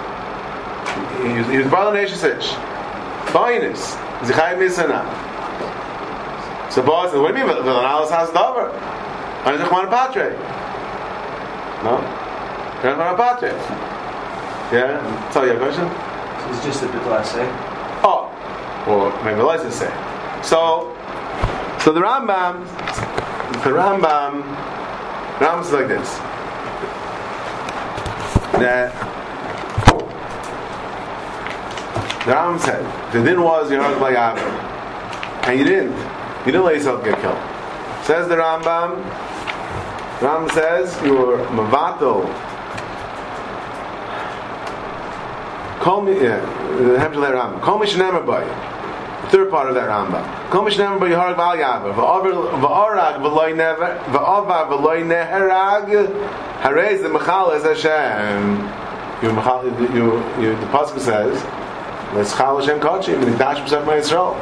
[1.22, 2.52] He he was bala nation ish.
[3.32, 3.98] Finus.
[4.22, 5.30] Is he chayiv misa not?
[6.72, 7.56] So Boaz says, what do you mean?
[7.56, 8.72] Vilanalis has davar.
[9.46, 10.38] And is it patre?
[11.84, 11.98] No?
[12.82, 13.54] Chwana patre.
[14.72, 15.32] Yeah?
[15.32, 15.86] Tell you a question?
[16.50, 17.48] It's just a bit less, eh?
[18.04, 18.30] Oh,
[18.88, 19.92] or maybe let's say.
[20.44, 20.96] So,
[21.80, 22.66] so the Rambam,
[23.64, 24.44] the Rambam,
[25.38, 26.18] Rambam says like this:
[28.60, 28.94] that
[32.26, 35.98] the Rambam said the din was you heard by Yavin, and you didn't,
[36.46, 37.38] you didn't let yourself get killed.
[38.06, 39.04] Says the Rambam.
[40.20, 42.28] Rambam says you were mavato
[45.90, 46.40] Me, yeah,
[46.78, 47.60] the Hemshel Rambam.
[47.62, 48.46] Shenemer Boy.
[49.24, 50.24] The third part of that Rambam.
[50.52, 51.94] Call me Shenemer Boy Yeharag Val Yavar.
[51.94, 55.90] V'orag v'loy never, v'ova v'loy neherag,
[56.62, 58.60] harez the Mechal es Hashem.
[59.22, 59.30] You,
[59.94, 60.06] you,
[60.42, 61.44] you, the Pasuk says,
[62.14, 64.36] Let's Chal Hashem Kodshim, and Dash B'Sef Ma Yisrael.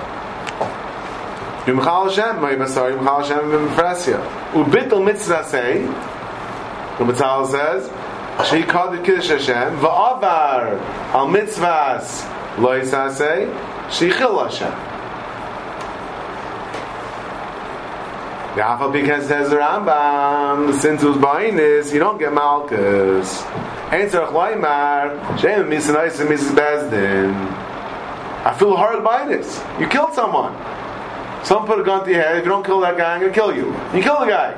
[1.66, 4.20] You Mechal Hashem, Ma Yibasar, you Mechal Hashem B'Mefresya.
[4.52, 5.82] Ubitul Mitzvah say,
[6.98, 7.90] the Mitzvah says,
[8.46, 10.80] she called it Kiddush Hashem, va'avar
[11.14, 13.52] al mitzvahs lo yisasei,
[13.90, 14.98] sheichil Hashem.
[18.58, 23.46] The Afal because says the Rambam, since it was Bainis, you don't get Malkus.
[23.94, 26.56] Ain't Tzarech Loimar, Shem Misanais and Mrs.
[26.56, 27.36] Bezdin.
[28.44, 29.64] I feel hard this.
[29.80, 30.54] You killed someone.
[31.46, 33.32] Some put a gun to your head, if you don't kill that guy, I'm going
[33.32, 33.68] to kill you.
[33.96, 34.54] You kill the guy.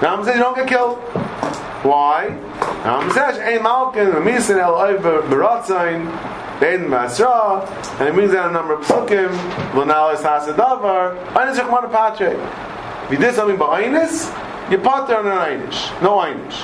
[0.00, 0.98] Rambam says you don't get killed.
[1.84, 2.38] Why?
[2.84, 6.06] Now, Misash Ein Malkin, Misan El Oiver Baratzain,
[6.60, 7.66] Bein Masra,
[8.00, 9.28] and it brings down a number of psukim,
[9.72, 12.36] Lunalis Hasadavar, Einis Rechmana Patre.
[13.04, 14.30] If you did something by Einis,
[14.70, 16.02] you pater on an Einish.
[16.02, 16.62] No Einish.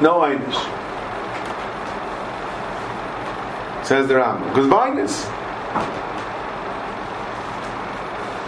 [0.00, 0.58] No Einish.
[3.84, 4.46] Says the Ram.
[4.48, 5.28] Because by Einis.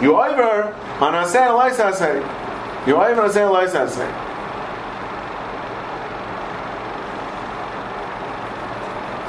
[0.01, 2.87] You over on Asay and Lais Asay.
[2.87, 3.65] You over on a say loy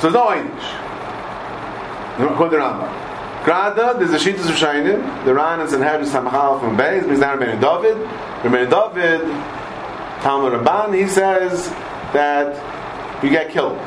[0.01, 0.83] So there's no Einish.
[2.19, 3.45] According to Rambam.
[3.45, 7.97] Grada, there's a Shittas Rishainim, the Ran and Sanhedrin Samachal from Beis, down Rabbeinu David.
[8.43, 9.21] Rabbeinu David,
[10.21, 11.69] Talmud Rabban, he says
[12.13, 12.57] that
[13.23, 13.79] you get killed.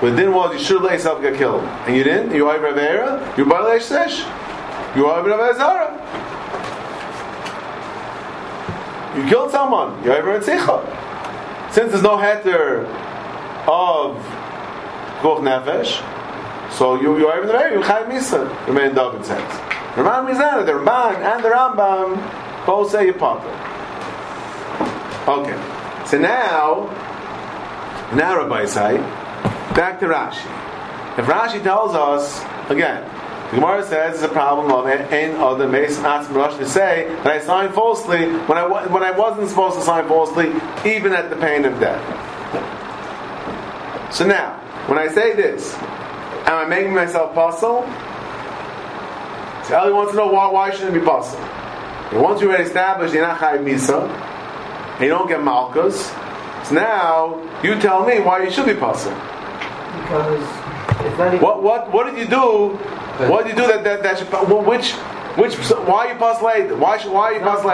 [0.00, 1.62] But the din was you should let yourself get killed.
[1.86, 4.18] And you didn't, you over Avera, you Baal Sesh,
[4.96, 5.94] you over Avezara.
[9.16, 11.72] You killed someone, you're over Tzicha.
[11.72, 12.86] Since there's no heter
[13.68, 14.16] of
[15.24, 16.04] Koch Nefesh,
[16.70, 17.72] so you you are even there.
[17.72, 18.66] You chayv misa.
[18.66, 19.40] The man David says.
[19.94, 23.48] Ramban Mizana, the Ramban and the Rambam both say potter.
[25.26, 25.56] Okay.
[26.04, 26.90] So now,
[28.12, 28.98] now Rabbi say,
[29.74, 30.44] back to Rashi.
[31.16, 33.08] If Rashi tells us again,
[33.50, 37.26] the Gemara says it's a problem of ein other mason atzim rush to say that
[37.28, 40.48] I signed falsely when I when I wasn't supposed to sign falsely,
[40.84, 42.02] even at the pain of death.
[44.12, 45.74] So now, when I say this,
[46.46, 47.82] Am I making myself puzzle?
[49.64, 51.40] So Eli wants to know why, why shouldn't it be puzzle?
[51.40, 56.12] And once you already established you're not chayiv misa, and you don't get malchus,
[56.68, 59.12] so now you tell me why you should be puzzle.
[59.14, 60.42] Because
[61.00, 61.40] it's not even.
[61.40, 62.76] What what what did you do?
[63.26, 64.28] What did you do that that, that should,
[64.66, 64.92] which
[65.36, 65.54] which
[65.88, 66.78] why are you puzzled?
[66.80, 67.64] Why should, why are you puzzled?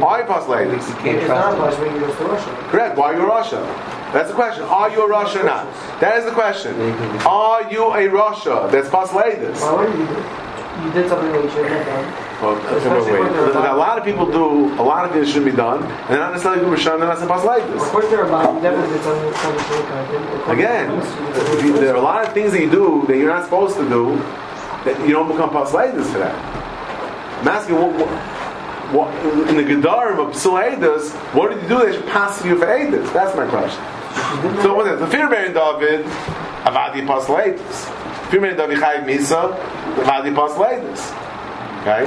[0.00, 0.58] Why are you puzzled?
[0.60, 1.94] You It's can't not trust much him.
[1.94, 2.68] you go to rasha.
[2.70, 2.96] Correct.
[2.96, 3.62] Why are you a rasha?
[4.12, 4.62] That's the question.
[4.64, 5.66] Are you a rasha or not?
[6.00, 6.74] That is the question.
[7.26, 8.88] Are you a rasha that's?
[9.62, 10.22] Why would you do?
[10.84, 12.04] You did something that you shouldn't have done.
[12.42, 13.50] Well, wait, when they're wait.
[13.50, 14.74] about- A lot of people do.
[14.80, 16.98] A lot of things shouldn't be done, and they're not necessarily good Rishon.
[16.98, 17.88] They're not supposed like Of this.
[17.90, 18.54] course, they're about.
[18.54, 20.48] You definitely did something something to look at.
[20.48, 23.76] Of Again, there are a lot of things that you do that you're not supposed
[23.76, 24.16] to do
[24.84, 25.50] that you don't become
[25.94, 26.61] this for that.
[27.42, 28.08] I'm asking, what, what,
[28.94, 32.66] what, in the Gedarim of Psul what did you do that should pass you for
[32.66, 33.12] Eidos?
[33.12, 33.82] That's my question.
[34.62, 35.00] So what is?
[35.00, 36.06] The fear bearing David,
[36.62, 38.30] Avadi Paslatus.
[38.30, 39.58] Fear bearing David Chayiv Misa,
[39.96, 41.10] Avadi Paslatus.
[41.80, 42.06] Okay?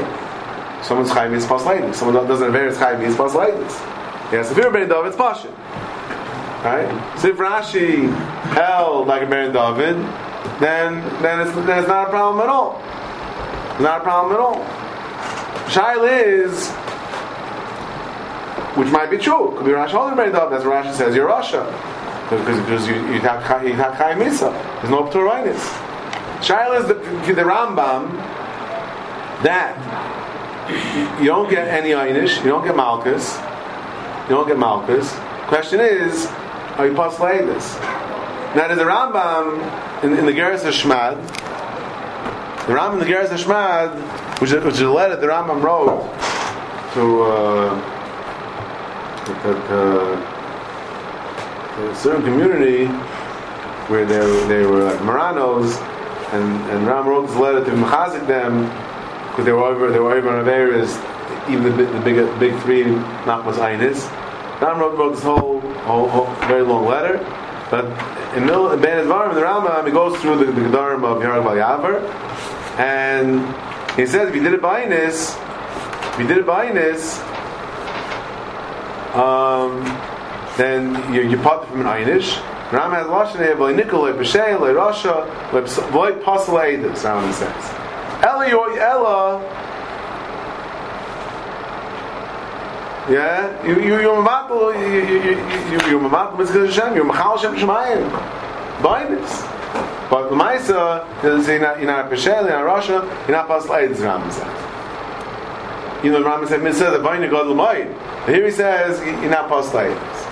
[0.82, 1.96] Someone's Chayiv Misa Paslatus.
[1.96, 4.32] Someone doesn't have various Chayiv Misa Paslatus.
[4.32, 5.52] Yes, the fear bearing David, it's Pashin.
[6.64, 7.20] Right?
[7.20, 8.10] So if Rashi
[8.54, 9.98] held like a Baron David,
[10.62, 12.82] then then it's, then it's not a problem at all.
[13.74, 14.85] It's not a problem at all.
[15.68, 16.70] Shail is,
[18.78, 20.34] which might be true, could be Rashi David.
[20.34, 21.16] That's what Rashi says.
[21.16, 21.66] You're rasha
[22.30, 24.52] because you you have Chai- Misa.
[24.82, 25.62] There's no Pturainis.
[26.42, 26.96] Shail is the,
[27.34, 28.12] the Rambam
[29.44, 29.78] that
[31.20, 33.38] you don't get any Einish, you don't get Malchus,
[34.24, 35.14] you don't get Malchus.
[35.48, 36.26] Question is,
[36.78, 36.94] are you
[37.46, 37.76] this?
[38.56, 41.22] Now, there's a Rambam in, in the Geras Hashmad,
[42.68, 43.92] the Rambam in the Geras Hashmad,
[44.40, 46.02] which is, which is a letter the Rambam wrote
[46.94, 47.76] to, uh,
[49.26, 49.32] to,
[51.92, 52.86] a certain community
[53.88, 55.78] where they, they were like Maranos,
[56.34, 58.64] and, and Rambam wrote this letter to Mechazik them
[59.30, 60.96] because they were over they were over on Averas,
[61.50, 62.84] even the, big- the big three
[63.26, 64.10] Nachmas Einis.
[64.62, 67.20] Ram wrote, wrote this whole, whole, whole very long letter,
[67.70, 67.86] but
[68.36, 71.44] in middle in Ben Advarim, the Rambam, he goes through the, the Gedarim of Yarag
[71.44, 72.02] Bal Yavar,
[72.80, 73.42] and
[73.96, 77.20] he says if you did it by if you did it by Einis,
[79.16, 79.84] um,
[80.58, 82.42] then you you part from an Einish.
[82.72, 87.74] Ram has lashon here, "V'lo nikol le'peshei le'rasha le'psoi pasal eidus." Ram says,
[88.24, 89.42] Eli yo- Ella."
[93.08, 95.36] Yeah, you you you mamatl you you you
[95.72, 96.96] you you mamatl mitzvah Hashem.
[96.96, 98.10] You're machal Hashem shemayim.
[98.82, 99.55] Bainis.
[100.10, 103.48] But the Maisa is you're not you're not a Peshel, you're not rasha, you're not
[103.48, 104.02] Pasal Eidus.
[104.04, 104.22] Ram.
[106.06, 107.90] You know, Rambam said, "Mitzvah the Vayne God L'mayim."
[108.28, 110.26] Here he says, "You're not Pasal Eidus."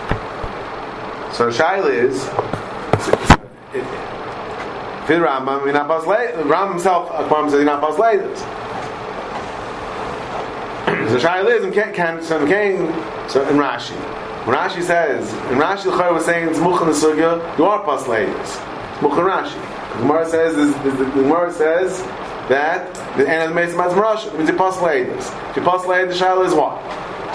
[1.34, 2.24] So Shaila is.
[5.08, 6.44] Fil Rambam, you're not Pasal.
[6.44, 8.42] Rambam himself, Akbar says, "You're not Pasal Eidus."
[11.14, 12.78] So Shaila is Ken, Ken, so Ken,
[13.30, 13.96] so in Rashi.
[14.46, 17.84] When Rashi says, in Rashi, the Chayr was saying, it's Muchan the Sugya, you are
[17.84, 18.73] Pasal Eidus.
[19.04, 19.94] It's Muchan Rashi.
[19.94, 22.02] The Gemara says, is- is- the Gemara says
[22.48, 25.50] that the end of the Mason Matzim means Eidus.
[25.50, 26.80] If you Pasal Eidus, Shaila is what?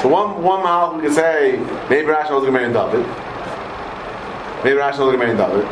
[0.00, 1.60] So one one mahal we could say
[1.90, 3.06] maybe Rashi was going to David.
[4.64, 5.66] Maybe Rashi was going to David.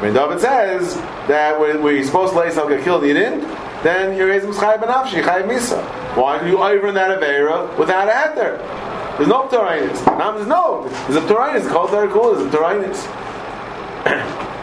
[0.00, 0.96] When David says
[1.28, 3.42] that where you're supposed to lay yourself get killed, you didn't,
[3.84, 5.82] then you're raising Chayiv Benafshi, Chayiv Misa.
[6.16, 8.58] Why are you over in that Avera without a?
[9.16, 10.18] There's no Ptorainis.
[10.18, 10.88] Nam says no.
[11.06, 11.68] There's a Ptorainis.
[11.70, 12.08] Called there.
[12.08, 14.48] There's a Ptorainis.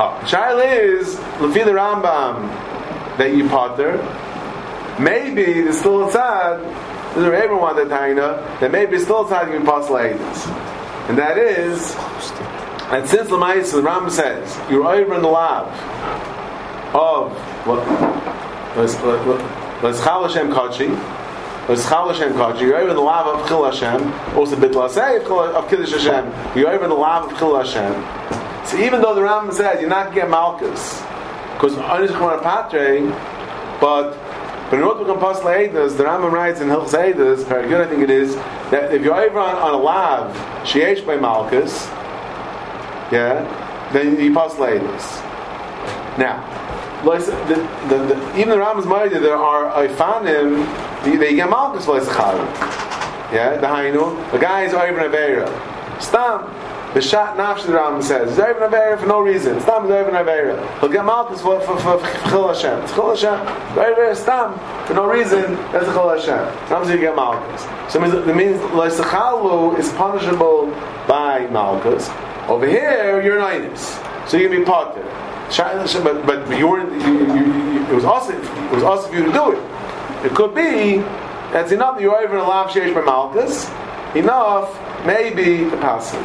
[0.00, 2.48] oh, Shaila is Lefi the Rambam
[3.18, 3.98] that you potter.
[4.98, 9.54] Maybe there's still a tzad There's a Rebbe one that Taina that maybe still talking
[9.54, 10.46] in Pasal Eidos.
[11.08, 11.94] And that is,
[12.92, 15.66] and since Lamais, the Ram says, you're over in the lab
[16.94, 17.32] of
[17.66, 17.86] what?
[18.76, 18.94] Let's
[19.82, 20.88] let's Chal Hashem Kachi.
[21.68, 22.60] Let's Chal Hashem Kachi.
[22.60, 24.36] You're over in the lab of Chil Hashem.
[24.36, 26.58] Also Bitla Say of Kiddush Hashem.
[26.58, 27.92] You're over in the lab of Chil Hashem.
[28.66, 31.00] So even though the Ram says you're not getting Malchus,
[31.54, 33.00] because Anish Kumar Patre,
[33.80, 34.16] but
[34.70, 37.80] but in order to become Pasal Eidos, the Rambam writes in Hilchos Eidos, very good
[37.80, 38.36] I think it is,
[38.70, 40.32] that if you're over on, on a lav,
[40.64, 41.86] sheesh by Malchus,
[43.10, 43.42] yeah,
[43.92, 45.26] then you Pasal Eidos.
[46.18, 46.38] Now,
[47.02, 47.56] the,
[47.88, 50.64] the, the, even the Rambam's mighty, there are Ifanim,
[51.18, 52.04] they, get Malchus like
[53.32, 55.48] Yeah, the Hainu, the guy is over Aveira.
[56.00, 56.44] Stam,
[56.94, 59.60] the shot nafsh the Rambam says, he's over in Aveira for no reason.
[59.60, 60.80] Stam is over in Aveira.
[60.80, 62.82] He'll get Malchus for, for, for, for Chil Hashem.
[62.82, 63.74] It's Chil Hashem.
[63.74, 66.68] Very, Stam, for no reason, that's the Chil Hashem.
[66.68, 67.62] Says you get Malchus.
[67.92, 70.66] So it means, it Leisachalu is punishable
[71.06, 72.10] by Malchus.
[72.48, 74.28] Over here, you're an Inus.
[74.28, 75.04] So you can be potter.
[76.02, 79.24] But, but you weren't, you, you, you, it was also it was also for you
[79.24, 80.26] to do it.
[80.26, 80.98] It could be
[81.52, 82.00] that's enough.
[82.00, 83.68] You're over in a lav sheish by Malchus.
[84.14, 84.72] Enough,
[85.04, 86.24] maybe the passage.